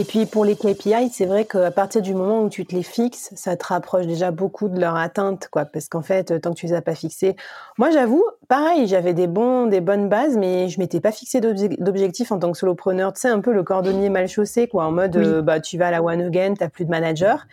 Et 0.00 0.04
puis 0.04 0.24
pour 0.24 0.46
les 0.46 0.56
KPI, 0.56 1.10
c'est 1.12 1.26
vrai 1.26 1.44
qu'à 1.44 1.70
partir 1.70 2.00
du 2.00 2.14
moment 2.14 2.42
où 2.42 2.48
tu 2.48 2.64
te 2.64 2.74
les 2.74 2.82
fixes, 2.82 3.32
ça 3.36 3.54
te 3.58 3.66
rapproche 3.66 4.06
déjà 4.06 4.30
beaucoup 4.30 4.70
de 4.70 4.80
leur 4.80 4.96
atteinte, 4.96 5.48
quoi. 5.50 5.66
Parce 5.66 5.90
qu'en 5.90 6.00
fait, 6.00 6.40
tant 6.40 6.54
que 6.54 6.58
tu 6.58 6.64
les 6.64 6.72
as 6.72 6.80
pas 6.80 6.94
fixés, 6.94 7.36
moi 7.76 7.90
j'avoue, 7.90 8.24
pareil, 8.48 8.86
j'avais 8.86 9.12
des 9.12 9.26
bons, 9.26 9.66
des 9.66 9.82
bonnes 9.82 10.08
bases, 10.08 10.38
mais 10.38 10.70
je 10.70 10.78
m'étais 10.78 11.00
pas 11.00 11.12
fixé 11.12 11.42
d'objectifs 11.42 12.32
en 12.32 12.38
tant 12.38 12.50
que 12.50 12.56
solopreneur. 12.56 13.12
Tu 13.12 13.20
sais, 13.20 13.28
un 13.28 13.40
peu 13.40 13.52
le 13.52 13.62
cordonnier 13.62 14.08
mal 14.08 14.26
chaussé, 14.26 14.68
quoi, 14.68 14.86
en 14.86 14.90
mode, 14.90 15.18
euh, 15.18 15.42
bah 15.42 15.60
tu 15.60 15.76
vas 15.76 15.88
à 15.88 15.90
la 15.90 16.02
one 16.02 16.22
again, 16.22 16.54
t'as 16.58 16.70
plus 16.70 16.86
de 16.86 16.90
manager. 16.90 17.46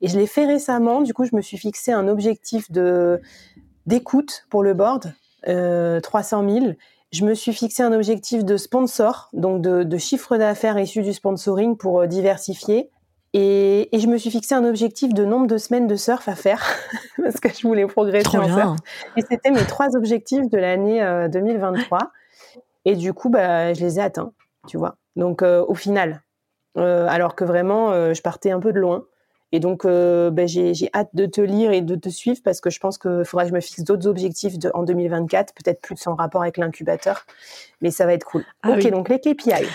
Et 0.00 0.06
je 0.06 0.16
l'ai 0.16 0.28
fait 0.28 0.46
récemment. 0.46 1.00
Du 1.00 1.12
coup, 1.12 1.24
je 1.24 1.34
me 1.34 1.42
suis 1.42 1.58
fixé 1.58 1.90
un 1.90 2.06
objectif 2.06 2.70
de 2.70 3.20
d'écoute 3.86 4.46
pour 4.50 4.62
le 4.62 4.72
board, 4.72 5.14
euh, 5.48 5.98
300 5.98 6.48
000 6.48 6.66
je 7.12 7.24
me 7.24 7.34
suis 7.34 7.52
fixé 7.52 7.82
un 7.82 7.92
objectif 7.92 8.44
de 8.44 8.56
sponsor, 8.56 9.30
donc 9.32 9.62
de, 9.62 9.98
chiffre 9.98 10.36
d'affaires 10.36 10.78
issu 10.78 11.02
du 11.02 11.12
sponsoring 11.12 11.76
pour 11.76 12.00
euh, 12.00 12.06
diversifier. 12.06 12.90
Et, 13.34 13.88
je 13.92 14.06
me 14.06 14.16
suis 14.16 14.30
fixé 14.30 14.54
un 14.54 14.64
objectif 14.64 15.12
de 15.12 15.24
nombre 15.24 15.46
de 15.46 15.58
semaines 15.58 15.86
de 15.86 15.96
surf 15.96 16.28
à 16.28 16.34
faire 16.34 16.64
parce 17.22 17.40
que 17.40 17.48
je 17.48 17.66
voulais 17.66 17.86
progresser 17.86 18.36
en 18.36 18.48
surf. 18.48 18.76
Et 19.16 19.22
c'était 19.22 19.50
mes 19.50 19.64
trois 19.64 19.96
objectifs 19.96 20.48
de 20.48 20.58
l'année 20.58 21.28
2023. 21.30 21.98
Euh, 21.98 22.60
et 22.84 22.96
du 22.96 23.12
coup, 23.12 23.28
bah, 23.28 23.72
je 23.74 23.80
les 23.80 23.98
ai 23.98 24.02
atteints, 24.02 24.32
tu 24.66 24.78
vois. 24.78 24.96
Donc 25.16 25.42
euh, 25.42 25.64
au 25.66 25.74
final, 25.74 26.22
alors 26.76 27.34
que 27.34 27.44
vraiment, 27.44 28.14
je 28.14 28.22
partais 28.22 28.52
un 28.52 28.60
peu 28.60 28.72
de 28.72 28.78
loin. 28.78 29.04
Et 29.52 29.60
donc, 29.60 29.84
euh, 29.84 30.30
ben, 30.30 30.46
j'ai 30.46 30.90
hâte 30.94 31.10
de 31.14 31.26
te 31.26 31.40
lire 31.40 31.72
et 31.72 31.80
de 31.80 31.96
te 31.96 32.08
suivre 32.08 32.40
parce 32.44 32.60
que 32.60 32.70
je 32.70 32.78
pense 32.80 32.98
qu'il 32.98 33.22
faudra 33.24 33.44
que 33.44 33.50
je 33.50 33.54
me 33.54 33.60
fixe 33.60 33.82
d'autres 33.82 34.06
objectifs 34.06 34.58
de, 34.58 34.70
en 34.74 34.82
2024, 34.82 35.54
peut-être 35.54 35.80
plus 35.80 36.06
en 36.06 36.14
rapport 36.14 36.42
avec 36.42 36.58
l'incubateur, 36.58 37.24
mais 37.80 37.90
ça 37.90 38.04
va 38.04 38.12
être 38.12 38.24
cool. 38.24 38.44
Ah 38.62 38.72
ok, 38.72 38.90
donc 38.90 39.08
les 39.08 39.18
KPI. 39.18 39.66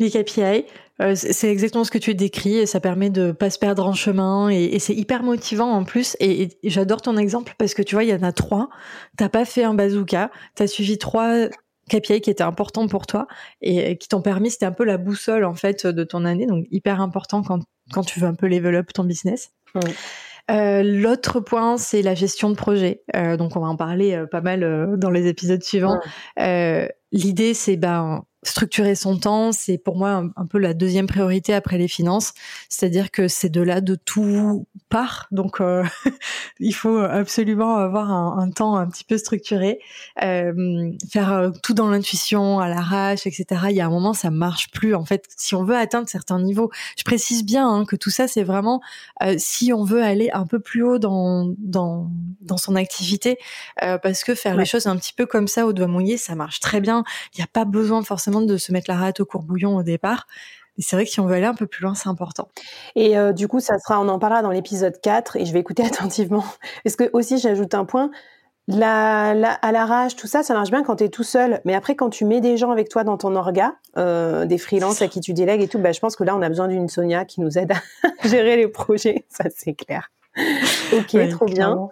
Les 0.00 0.10
KPI, 0.10 0.66
euh, 1.00 1.14
c'est 1.14 1.50
exactement 1.50 1.84
ce 1.84 1.90
que 1.90 1.98
tu 1.98 2.14
décris 2.14 2.56
et 2.56 2.66
ça 2.66 2.80
permet 2.80 3.10
de 3.10 3.32
pas 3.32 3.50
se 3.50 3.58
perdre 3.58 3.86
en 3.86 3.92
chemin 3.92 4.48
et, 4.48 4.64
et 4.64 4.78
c'est 4.78 4.94
hyper 4.94 5.22
motivant 5.22 5.70
en 5.70 5.84
plus. 5.84 6.16
Et, 6.20 6.42
et 6.42 6.48
j'adore 6.64 7.02
ton 7.02 7.16
exemple 7.16 7.54
parce 7.58 7.74
que 7.74 7.82
tu 7.82 7.94
vois, 7.94 8.04
il 8.04 8.10
y 8.10 8.14
en 8.14 8.22
a 8.22 8.32
trois. 8.32 8.70
T'as 9.16 9.28
pas 9.28 9.44
fait 9.44 9.62
un 9.64 9.74
bazooka, 9.74 10.30
t'as 10.54 10.66
suivi 10.66 10.98
trois 10.98 11.48
KPI 11.88 12.20
qui 12.20 12.30
étaient 12.30 12.42
importants 12.42 12.86
pour 12.88 13.06
toi 13.06 13.26
et 13.60 13.96
qui 13.98 14.08
t'ont 14.08 14.22
permis, 14.22 14.50
c'était 14.50 14.66
un 14.66 14.72
peu 14.72 14.84
la 14.84 14.98
boussole 14.98 15.44
en 15.44 15.54
fait 15.54 15.86
de 15.86 16.04
ton 16.04 16.24
année, 16.24 16.46
donc 16.46 16.66
hyper 16.70 17.00
important 17.00 17.42
quand 17.42 17.60
quand 17.92 18.02
tu 18.02 18.20
veux 18.20 18.26
un 18.26 18.34
peu 18.34 18.46
level 18.46 18.76
up 18.76 18.92
ton 18.92 19.04
business. 19.04 19.50
Euh, 20.50 20.82
L'autre 20.82 21.40
point, 21.40 21.78
c'est 21.78 22.02
la 22.02 22.14
gestion 22.14 22.50
de 22.50 22.54
projet. 22.54 23.02
Euh, 23.16 23.36
donc, 23.36 23.56
on 23.56 23.60
va 23.60 23.68
en 23.68 23.76
parler 23.76 24.14
euh, 24.14 24.26
pas 24.26 24.42
mal 24.42 24.62
euh, 24.62 24.96
dans 24.96 25.10
les 25.10 25.26
épisodes 25.26 25.62
suivants. 25.62 25.98
Euh, 26.38 26.86
l'idée, 27.12 27.54
c'est 27.54 27.76
ben 27.76 28.24
structurer 28.44 28.94
son 28.94 29.16
temps, 29.16 29.52
c'est 29.52 29.78
pour 29.78 29.96
moi 29.96 30.24
un, 30.36 30.46
peu 30.46 30.58
la 30.58 30.74
deuxième 30.74 31.06
priorité 31.06 31.54
après 31.54 31.78
les 31.78 31.88
finances. 31.88 32.32
C'est-à-dire 32.68 33.10
que 33.10 33.28
c'est 33.28 33.48
de 33.48 33.60
là 33.60 33.80
de 33.80 33.94
tout 33.94 34.66
part. 34.88 35.26
Donc, 35.30 35.60
euh, 35.60 35.84
il 36.60 36.74
faut 36.74 36.98
absolument 36.98 37.76
avoir 37.76 38.10
un, 38.10 38.38
un, 38.38 38.50
temps 38.50 38.76
un 38.76 38.86
petit 38.86 39.04
peu 39.04 39.18
structuré, 39.18 39.80
euh, 40.22 40.92
faire 41.10 41.32
euh, 41.32 41.50
tout 41.62 41.74
dans 41.74 41.88
l'intuition, 41.88 42.60
à 42.60 42.68
l'arrache, 42.68 43.26
etc. 43.26 43.46
Il 43.70 43.76
y 43.76 43.80
a 43.80 43.86
un 43.86 43.90
moment, 43.90 44.14
ça 44.14 44.30
marche 44.30 44.70
plus. 44.70 44.94
En 44.94 45.04
fait, 45.04 45.24
si 45.36 45.54
on 45.54 45.64
veut 45.64 45.76
atteindre 45.76 46.08
certains 46.08 46.40
niveaux, 46.40 46.70
je 46.96 47.04
précise 47.04 47.44
bien 47.44 47.68
hein, 47.68 47.84
que 47.84 47.96
tout 47.96 48.10
ça, 48.10 48.28
c'est 48.28 48.44
vraiment 48.44 48.80
euh, 49.22 49.34
si 49.38 49.72
on 49.72 49.84
veut 49.84 50.02
aller 50.02 50.30
un 50.32 50.46
peu 50.46 50.60
plus 50.60 50.82
haut 50.82 50.98
dans 50.98 51.52
dans 51.58 52.10
dans 52.40 52.58
son 52.58 52.76
activité, 52.76 53.38
parce 54.02 54.22
que 54.22 54.34
faire 54.34 54.56
les 54.56 54.66
choses 54.66 54.86
un 54.86 54.96
petit 54.96 55.12
peu 55.12 55.24
comme 55.24 55.48
ça 55.48 55.66
au 55.66 55.72
doigt 55.72 55.86
mouillé, 55.86 56.18
ça 56.18 56.34
marche 56.34 56.60
très 56.60 56.80
bien. 56.80 57.04
Il 57.32 57.38
n'y 57.38 57.44
a 57.44 57.46
pas 57.46 57.64
besoin 57.64 58.02
forcément 58.02 58.33
de 58.42 58.56
se 58.56 58.72
mettre 58.72 58.90
la 58.90 58.96
rate 58.96 59.20
au 59.20 59.24
courbouillon 59.24 59.76
au 59.76 59.82
départ. 59.82 60.26
Et 60.76 60.82
c'est 60.82 60.96
vrai 60.96 61.04
que 61.04 61.10
si 61.10 61.20
on 61.20 61.26
veut 61.26 61.36
aller 61.36 61.46
un 61.46 61.54
peu 61.54 61.66
plus 61.66 61.82
loin, 61.82 61.94
c'est 61.94 62.08
important. 62.08 62.48
Et 62.96 63.16
euh, 63.16 63.32
du 63.32 63.46
coup, 63.46 63.60
ça 63.60 63.78
sera, 63.78 64.00
on 64.00 64.08
en 64.08 64.18
parlera 64.18 64.42
dans 64.42 64.50
l'épisode 64.50 65.00
4 65.00 65.36
et 65.36 65.46
je 65.46 65.52
vais 65.52 65.60
écouter 65.60 65.82
attentivement. 65.86 66.44
Parce 66.82 66.96
que 66.96 67.10
aussi, 67.12 67.38
j'ajoute 67.38 67.74
un 67.74 67.84
point. 67.84 68.10
La, 68.66 69.34
la, 69.34 69.52
à 69.52 69.72
l'arrache, 69.72 70.16
tout 70.16 70.26
ça, 70.26 70.42
ça 70.42 70.54
marche 70.54 70.70
bien 70.70 70.82
quand 70.82 70.96
tu 70.96 71.04
es 71.04 71.08
tout 71.10 71.22
seul. 71.22 71.60
Mais 71.64 71.74
après, 71.74 71.94
quand 71.94 72.10
tu 72.10 72.24
mets 72.24 72.40
des 72.40 72.56
gens 72.56 72.70
avec 72.70 72.88
toi 72.88 73.04
dans 73.04 73.18
ton 73.18 73.36
orga, 73.36 73.74
euh, 73.98 74.46
des 74.46 74.58
freelances 74.58 75.02
à 75.02 75.08
qui 75.08 75.20
tu 75.20 75.34
délègues 75.34 75.60
et 75.60 75.68
tout, 75.68 75.78
bah, 75.78 75.92
je 75.92 76.00
pense 76.00 76.16
que 76.16 76.24
là, 76.24 76.34
on 76.34 76.42
a 76.42 76.48
besoin 76.48 76.68
d'une 76.68 76.88
Sonia 76.88 77.24
qui 77.24 77.40
nous 77.40 77.58
aide 77.58 77.72
à 77.72 77.76
gérer 78.28 78.56
les 78.56 78.68
projets. 78.68 79.26
Ça, 79.28 79.44
c'est 79.54 79.74
clair. 79.74 80.10
Ok, 80.92 81.16
trop 81.30 81.46
bien. 81.46 81.88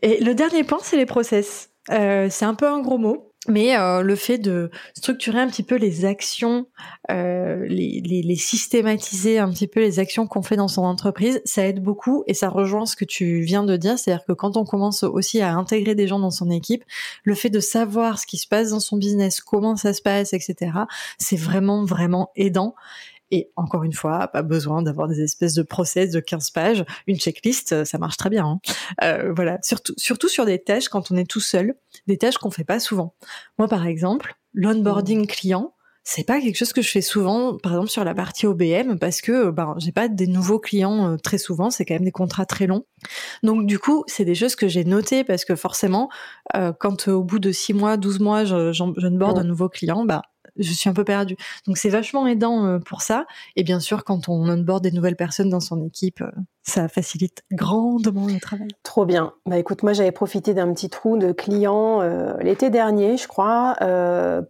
Et 0.00 0.22
le 0.22 0.34
dernier 0.34 0.64
point, 0.64 0.78
c'est 0.80 0.96
les 0.96 1.04
process. 1.04 1.70
Euh, 1.90 2.28
c'est 2.30 2.46
un 2.46 2.54
peu 2.54 2.66
un 2.66 2.80
gros 2.80 2.96
mot. 2.96 3.33
Mais 3.48 3.76
euh, 3.76 4.02
le 4.02 4.16
fait 4.16 4.38
de 4.38 4.70
structurer 4.94 5.40
un 5.40 5.48
petit 5.48 5.62
peu 5.62 5.76
les 5.76 6.04
actions, 6.04 6.66
euh, 7.10 7.66
les, 7.66 8.00
les, 8.04 8.22
les, 8.22 8.36
systématiser 8.36 9.38
un 9.38 9.50
petit 9.50 9.66
peu 9.66 9.80
les 9.80 9.98
actions 9.98 10.26
qu'on 10.26 10.42
fait 10.42 10.56
dans 10.56 10.68
son 10.68 10.82
entreprise, 10.82 11.40
ça 11.44 11.66
aide 11.66 11.82
beaucoup 11.82 12.24
et 12.26 12.34
ça 12.34 12.48
rejoint 12.48 12.86
ce 12.86 12.96
que 12.96 13.04
tu 13.04 13.40
viens 13.42 13.64
de 13.64 13.76
dire, 13.76 13.98
c'est-à-dire 13.98 14.24
que 14.24 14.32
quand 14.32 14.56
on 14.56 14.64
commence 14.64 15.02
aussi 15.02 15.40
à 15.40 15.54
intégrer 15.54 15.94
des 15.94 16.06
gens 16.06 16.18
dans 16.18 16.30
son 16.30 16.50
équipe, 16.50 16.84
le 17.22 17.34
fait 17.34 17.50
de 17.50 17.60
savoir 17.60 18.18
ce 18.18 18.26
qui 18.26 18.38
se 18.38 18.46
passe 18.46 18.70
dans 18.70 18.80
son 18.80 18.96
business, 18.96 19.40
comment 19.40 19.76
ça 19.76 19.92
se 19.92 20.02
passe, 20.02 20.32
etc., 20.32 20.72
c'est 21.18 21.36
vraiment 21.36 21.84
vraiment 21.84 22.30
aidant. 22.36 22.74
Et 23.34 23.50
encore 23.56 23.82
une 23.82 23.92
fois, 23.92 24.28
pas 24.28 24.42
besoin 24.42 24.80
d'avoir 24.80 25.08
des 25.08 25.20
espèces 25.20 25.54
de 25.54 25.64
process 25.64 26.12
de 26.12 26.20
15 26.20 26.50
pages. 26.50 26.84
Une 27.08 27.16
checklist, 27.16 27.72
euh, 27.72 27.84
ça 27.84 27.98
marche 27.98 28.16
très 28.16 28.30
bien. 28.30 28.46
Hein. 28.46 28.60
Euh, 29.02 29.32
voilà, 29.34 29.58
surtout, 29.60 29.92
surtout 29.96 30.28
sur 30.28 30.46
des 30.46 30.62
tâches 30.62 30.88
quand 30.88 31.10
on 31.10 31.16
est 31.16 31.28
tout 31.28 31.40
seul, 31.40 31.74
des 32.06 32.16
tâches 32.16 32.38
qu'on 32.38 32.52
fait 32.52 32.62
pas 32.62 32.78
souvent. 32.78 33.16
Moi, 33.58 33.66
par 33.66 33.88
exemple, 33.88 34.36
l'onboarding 34.52 35.24
mmh. 35.24 35.26
client, 35.26 35.74
c'est 36.04 36.22
pas 36.22 36.40
quelque 36.40 36.54
chose 36.54 36.72
que 36.72 36.80
je 36.80 36.88
fais 36.88 37.00
souvent, 37.00 37.58
par 37.58 37.72
exemple 37.72 37.90
sur 37.90 38.04
la 38.04 38.14
partie 38.14 38.46
OBM, 38.46 38.98
parce 39.00 39.20
que 39.20 39.50
ben 39.50 39.74
j'ai 39.78 39.90
pas 39.90 40.06
des 40.06 40.28
nouveaux 40.28 40.60
clients 40.60 41.10
euh, 41.10 41.16
très 41.16 41.38
souvent, 41.38 41.70
c'est 41.70 41.84
quand 41.84 41.94
même 41.94 42.04
des 42.04 42.12
contrats 42.12 42.46
très 42.46 42.68
longs. 42.68 42.84
Donc 43.42 43.66
du 43.66 43.80
coup, 43.80 44.04
c'est 44.06 44.24
des 44.24 44.36
choses 44.36 44.54
que 44.54 44.68
j'ai 44.68 44.84
notées 44.84 45.24
parce 45.24 45.44
que 45.44 45.56
forcément, 45.56 46.08
quand 46.78 47.08
au 47.08 47.24
bout 47.24 47.40
de 47.40 47.50
6 47.50 47.74
mois, 47.74 47.96
12 47.96 48.20
mois, 48.20 48.44
je, 48.44 48.70
je, 48.70 48.84
je 48.96 49.06
ne 49.08 49.18
borde 49.18 49.38
un 49.40 49.44
nouveau 49.44 49.68
client, 49.68 50.04
bah 50.04 50.22
je 50.56 50.72
suis 50.72 50.88
un 50.88 50.92
peu 50.92 51.04
perdue. 51.04 51.36
Donc 51.66 51.76
c'est 51.76 51.88
vachement 51.88 52.26
aidant 52.26 52.64
euh, 52.64 52.78
pour 52.78 53.02
ça. 53.02 53.26
Et 53.56 53.64
bien 53.64 53.80
sûr, 53.80 54.04
quand 54.04 54.28
on 54.28 54.48
onboard 54.48 54.82
des 54.82 54.92
nouvelles 54.92 55.16
personnes 55.16 55.48
dans 55.48 55.60
son 55.60 55.84
équipe, 55.84 56.20
euh, 56.20 56.30
ça 56.62 56.88
facilite 56.88 57.42
grandement 57.52 58.26
le 58.26 58.40
travail. 58.40 58.68
Trop 58.82 59.04
bien. 59.04 59.34
Bah 59.44 59.58
écoute, 59.58 59.82
moi 59.82 59.92
j'avais 59.92 60.12
profité 60.12 60.54
d'un 60.54 60.72
petit 60.72 60.88
trou 60.88 61.18
de 61.18 61.32
clients 61.32 62.00
euh, 62.00 62.34
l'été 62.40 62.70
dernier, 62.70 63.16
je 63.16 63.28
crois, 63.28 63.76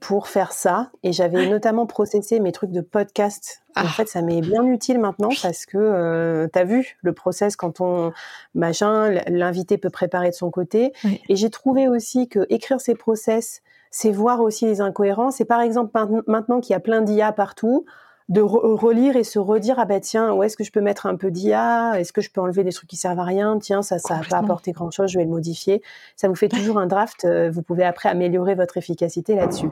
pour 0.01 0.29
faire 0.29 0.53
ça. 0.53 0.91
Et 1.03 1.13
j'avais 1.13 1.49
notamment 1.49 1.87
processé 1.87 2.39
mes 2.39 2.53
trucs 2.53 2.71
de 2.71 2.81
podcast. 2.81 3.63
En 3.77 3.81
ah. 3.81 3.89
fait, 3.89 4.09
ça 4.09 4.23
m'est 4.23 4.41
bien 4.41 4.65
utile 4.65 5.01
maintenant 5.01 5.31
parce 5.43 5.67
que 5.67 6.49
tu 6.53 6.59
as 6.59 6.65
vu 6.65 6.97
le 7.03 7.13
process 7.13 7.57
quand 7.57 7.81
on 7.81 8.13
machin, 8.55 9.11
l'invité 9.27 9.77
peut 9.77 9.91
préparer 9.91 10.31
de 10.31 10.35
son 10.35 10.51
côté. 10.51 10.93
Et 11.29 11.35
j'ai 11.35 11.51
trouvé 11.51 11.89
aussi 11.89 12.29
que 12.29 12.47
écrire 12.49 12.81
ces 12.81 12.95
process 12.95 13.61
c'est 13.97 14.11
voir 14.11 14.41
aussi 14.41 14.67
les 14.67 14.81
incohérences. 14.81 15.41
Et 15.41 15.45
par 15.45 15.61
exemple, 15.61 15.97
maintenant 16.27 16.61
qu'il 16.61 16.73
y 16.73 16.77
a 16.77 16.81
plein 16.81 17.01
d'IA 17.01 17.31
partout, 17.31 17.87
de 18.31 18.41
relire 18.41 19.17
et 19.17 19.25
se 19.25 19.39
redire 19.39 19.79
ah 19.79 19.85
ben 19.85 20.01
tiens 20.01 20.33
où 20.33 20.43
est-ce 20.43 20.57
que 20.57 20.65
je 20.65 20.73
peux 20.73 20.81
mettre 20.81 21.05
un 21.05 21.15
peu 21.15 21.31
d'IA 21.31 22.01
est-ce 22.01 22.11
que 22.11 22.23
je 22.23 22.31
peux 22.31 22.41
enlever 22.41 22.65
des 22.65 22.73
trucs 22.73 22.89
qui 22.89 22.97
servent 22.97 23.19
à 23.19 23.25
rien? 23.25 23.59
Tiens 23.59 23.83
ça 23.83 23.99
ça 23.99 24.15
va 24.15 24.23
pas 24.23 24.39
apporter 24.39 24.73
grand 24.73 24.91
chose 24.91 25.11
je 25.11 25.19
vais 25.19 25.25
le 25.25 25.31
modifier. 25.31 25.83
Ça 26.17 26.29
vous 26.29 26.35
fait 26.35 26.49
toujours 26.49 26.79
un 26.79 26.87
draft 26.87 27.27
euh, 27.27 27.51
vous 27.51 27.61
pouvez 27.61 27.85
après 27.85 28.09
améliorer 28.09 28.55
votre 28.55 28.79
efficacité 28.79 29.35
là-dessus. 29.35 29.69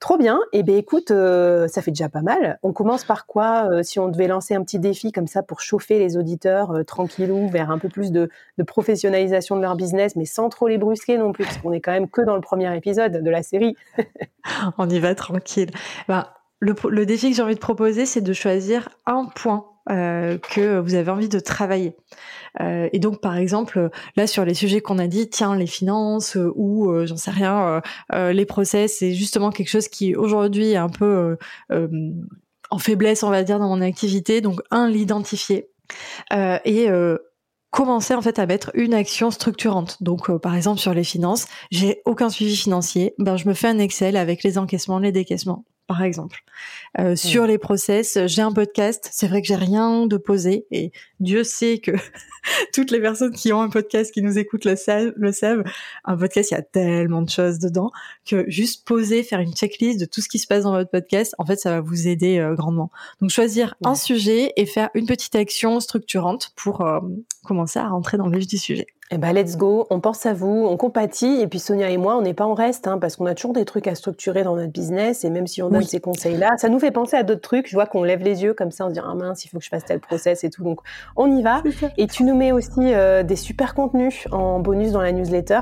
Trop 0.00 0.18
bien. 0.18 0.40
Et 0.52 0.58
eh 0.58 0.62
ben 0.62 0.76
écoute 0.76 1.12
euh, 1.12 1.66
ça 1.68 1.80
fait 1.80 1.92
déjà 1.92 2.10
pas 2.10 2.20
mal. 2.20 2.58
On 2.62 2.74
commence 2.74 3.04
par 3.04 3.24
quoi 3.24 3.70
euh, 3.70 3.82
si 3.82 3.98
on 3.98 4.08
devait 4.08 4.28
lancer 4.28 4.54
un 4.54 4.62
petit 4.62 4.78
défi 4.78 5.10
comme 5.10 5.26
ça 5.26 5.42
pour 5.42 5.62
chauffer 5.62 5.98
les 5.98 6.18
auditeurs 6.18 6.84
tranquillou 6.86 7.48
vers 7.48 7.70
un 7.70 7.78
peu 7.78 7.88
plus 7.88 8.12
de, 8.12 8.28
de, 8.58 8.62
professionnalisation 8.64 9.56
de 9.56 9.62
leur 9.62 9.76
business 9.76 10.14
mais 10.14 10.26
sans 10.26 10.50
trop 10.50 10.68
les 10.68 10.76
brusquer 10.76 11.16
non 11.16 11.32
plus 11.32 11.44
parce 11.44 11.56
qu'on 11.56 11.72
est 11.72 11.80
quand 11.80 11.92
même 11.92 12.08
que 12.08 12.20
dans 12.20 12.34
le 12.34 12.42
premier 12.42 12.76
épisode 12.76 13.22
de 13.22 13.30
la 13.30 13.42
série. 13.42 13.76
On 14.78 14.90
y 14.90 15.00
va 15.00 15.14
tranquille. 15.14 15.70
Bah 16.06 16.34
le, 16.64 17.06
défi 17.06 17.30
que 17.30 17.36
j'ai 17.36 17.42
envie 17.42 17.54
de 17.54 17.60
proposer, 17.60 18.06
c'est 18.06 18.20
de 18.20 18.32
choisir 18.32 18.88
un 19.06 19.26
point 19.26 19.66
euh, 19.90 20.38
que 20.38 20.78
vous 20.78 20.94
avez 20.94 21.10
envie 21.10 21.28
de 21.28 21.38
travailler. 21.38 21.94
Euh, 22.60 22.88
et 22.92 22.98
donc, 22.98 23.20
par 23.20 23.36
exemple, 23.36 23.90
là 24.16 24.26
sur 24.26 24.44
les 24.44 24.54
sujets 24.54 24.80
qu'on 24.80 24.98
a 24.98 25.06
dit, 25.06 25.28
tiens, 25.28 25.56
les 25.56 25.66
finances 25.66 26.36
euh, 26.36 26.52
ou 26.56 26.90
j'en 27.04 27.16
sais 27.16 27.30
rien, 27.30 27.82
les 28.12 28.46
process, 28.46 28.98
c'est 28.98 29.12
justement 29.12 29.50
quelque 29.50 29.68
chose 29.68 29.88
qui 29.88 30.14
aujourd'hui 30.14 30.70
est 30.70 30.76
un 30.76 30.88
peu 30.88 31.36
en 32.70 32.78
faiblesse, 32.78 33.22
on 33.22 33.30
va 33.30 33.42
dire, 33.42 33.58
dans 33.58 33.68
mon 33.68 33.80
activité. 33.80 34.40
Donc, 34.40 34.60
un, 34.70 34.88
l'identifier 34.88 35.68
et 36.32 36.88
commencer 37.70 38.14
en 38.14 38.22
fait 38.22 38.38
à 38.38 38.46
mettre 38.46 38.70
une 38.74 38.94
action 38.94 39.30
structurante. 39.30 40.02
Donc 40.02 40.34
par 40.38 40.54
exemple 40.54 40.80
sur 40.80 40.94
les 40.94 41.04
finances, 41.04 41.46
j'ai 41.70 42.00
aucun 42.04 42.30
suivi 42.30 42.56
financier, 42.56 43.14
ben 43.18 43.36
je 43.36 43.48
me 43.48 43.54
fais 43.54 43.68
un 43.68 43.78
Excel 43.78 44.16
avec 44.16 44.44
les 44.44 44.58
encaissements, 44.58 45.00
les 45.00 45.12
décaissements 45.12 45.64
par 45.86 46.02
exemple. 46.02 46.40
Euh, 46.98 47.16
sur 47.16 47.46
les 47.46 47.58
process, 47.58 48.18
j'ai 48.26 48.42
un 48.42 48.52
podcast. 48.52 49.08
C'est 49.12 49.26
vrai 49.26 49.42
que 49.42 49.48
j'ai 49.48 49.56
rien 49.56 50.06
de 50.06 50.16
posé 50.16 50.66
et 50.70 50.92
Dieu 51.20 51.44
sait 51.44 51.78
que 51.78 51.92
toutes 52.72 52.90
les 52.90 53.00
personnes 53.00 53.32
qui 53.32 53.52
ont 53.52 53.60
un 53.60 53.68
podcast, 53.68 54.12
qui 54.12 54.22
nous 54.22 54.38
écoutent 54.38 54.64
le 54.64 54.76
savent, 54.76 55.12
le 55.16 55.32
savent. 55.32 55.64
Un 56.04 56.16
podcast, 56.16 56.50
il 56.50 56.54
y 56.54 56.56
a 56.56 56.62
tellement 56.62 57.22
de 57.22 57.30
choses 57.30 57.58
dedans 57.58 57.90
que 58.26 58.44
juste 58.48 58.86
poser, 58.86 59.22
faire 59.22 59.40
une 59.40 59.54
checklist 59.54 60.00
de 60.00 60.04
tout 60.04 60.20
ce 60.20 60.28
qui 60.28 60.38
se 60.38 60.46
passe 60.46 60.64
dans 60.64 60.72
votre 60.72 60.90
podcast, 60.90 61.34
en 61.38 61.46
fait, 61.46 61.56
ça 61.56 61.70
va 61.70 61.80
vous 61.80 62.08
aider 62.08 62.38
euh, 62.38 62.54
grandement. 62.54 62.90
Donc 63.20 63.30
choisir 63.30 63.74
un 63.84 63.94
sujet 63.94 64.52
et 64.56 64.66
faire 64.66 64.90
une 64.94 65.06
petite 65.06 65.34
action 65.34 65.80
structurante 65.80 66.52
pour 66.56 66.80
euh, 66.82 67.00
commencer 67.44 67.78
à 67.78 67.88
rentrer 67.88 68.16
dans 68.16 68.28
le 68.28 68.38
vif 68.38 68.46
du 68.46 68.58
sujet. 68.58 68.86
Eh 69.10 69.18
ben, 69.18 69.32
let's 69.34 69.56
go. 69.56 69.86
On 69.90 70.00
pense 70.00 70.24
à 70.24 70.32
vous, 70.32 70.66
on 70.68 70.76
compatit. 70.78 71.40
Et 71.40 71.46
puis, 71.46 71.58
Sonia 71.58 71.90
et 71.90 71.98
moi, 71.98 72.16
on 72.16 72.22
n'est 72.22 72.34
pas 72.34 72.46
en 72.46 72.54
reste, 72.54 72.88
hein, 72.88 72.98
parce 72.98 73.16
qu'on 73.16 73.26
a 73.26 73.34
toujours 73.34 73.52
des 73.52 73.66
trucs 73.66 73.86
à 73.86 73.94
structurer 73.94 74.44
dans 74.44 74.56
notre 74.56 74.72
business. 74.72 75.24
Et 75.24 75.30
même 75.30 75.46
si 75.46 75.62
on 75.62 75.68
donne 75.68 75.84
ces 75.84 76.00
conseils-là, 76.00 76.56
ça 76.56 76.70
nous 76.70 76.78
fait 76.78 76.90
penser 76.90 77.16
à 77.16 77.22
d'autres 77.22 77.42
trucs. 77.42 77.68
Je 77.68 77.74
vois 77.74 77.86
qu'on 77.86 78.02
lève 78.02 78.22
les 78.22 78.42
yeux 78.42 78.54
comme 78.54 78.70
ça, 78.70 78.86
on 78.86 78.88
se 78.88 78.94
dit, 78.94 79.00
ah 79.04 79.14
mince, 79.14 79.44
il 79.44 79.48
faut 79.48 79.58
que 79.58 79.64
je 79.64 79.68
fasse 79.68 79.84
tel 79.84 80.00
process 80.00 80.42
et 80.42 80.50
tout. 80.50 80.64
Donc, 80.64 80.80
on 81.16 81.30
y 81.36 81.42
va. 81.42 81.62
Et 81.98 82.06
tu 82.06 82.24
nous 82.24 82.34
mets 82.34 82.43
aussi 82.52 82.70
euh, 82.78 83.22
des 83.22 83.36
super 83.36 83.74
contenus 83.74 84.26
en 84.32 84.60
bonus 84.60 84.92
dans 84.92 85.02
la 85.02 85.12
newsletter. 85.12 85.60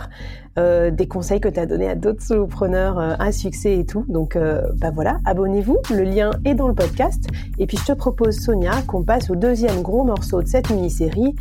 Euh, 0.58 0.90
des 0.90 1.08
conseils 1.08 1.40
que 1.40 1.48
tu 1.48 1.58
as 1.58 1.64
donnés 1.64 1.88
à 1.88 1.94
d'autres 1.94 2.20
solopreneurs 2.20 2.98
euh, 2.98 3.14
à 3.18 3.32
succès 3.32 3.78
et 3.78 3.86
tout. 3.86 4.04
Donc, 4.08 4.36
bah 4.76 4.90
voilà, 4.92 5.18
abonnez-vous. 5.24 5.78
Le 5.90 6.02
lien 6.02 6.30
est 6.44 6.54
dans 6.54 6.68
le 6.68 6.74
podcast. 6.74 7.26
Et 7.58 7.66
puis, 7.66 7.78
je 7.78 7.86
te 7.86 7.92
propose, 7.92 8.38
Sonia, 8.38 8.82
qu'on 8.86 9.02
passe 9.02 9.30
au 9.30 9.34
deuxième 9.34 9.80
gros 9.80 10.04
morceau 10.04 10.42
de 10.42 10.46
cette 10.46 10.68
mini-série, 10.68 11.34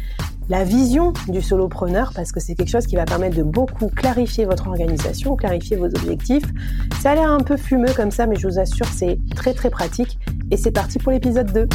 la 0.49 0.63
vision 0.63 1.13
du 1.29 1.41
solopreneur 1.41 2.11
parce 2.15 2.31
que 2.31 2.39
c'est 2.39 2.55
quelque 2.55 2.69
chose 2.69 2.85
qui 2.85 2.95
va 2.95 3.05
permettre 3.05 3.37
de 3.37 3.43
beaucoup 3.43 3.87
clarifier 3.87 4.45
votre 4.45 4.67
organisation, 4.67 5.35
clarifier 5.35 5.77
vos 5.77 5.85
objectifs. 5.85 6.43
Ça 6.99 7.11
a 7.11 7.15
l'air 7.15 7.31
un 7.31 7.39
peu 7.39 7.57
fumeux 7.57 7.93
comme 7.95 8.11
ça, 8.11 8.27
mais 8.27 8.35
je 8.35 8.47
vous 8.47 8.59
assure, 8.59 8.87
c'est 8.87 9.17
très 9.35 9.53
très 9.53 9.69
pratique. 9.69 10.19
Et 10.51 10.57
c'est 10.57 10.71
parti 10.71 10.99
pour 10.99 11.11
l'épisode 11.11 11.51
2. 11.53 11.67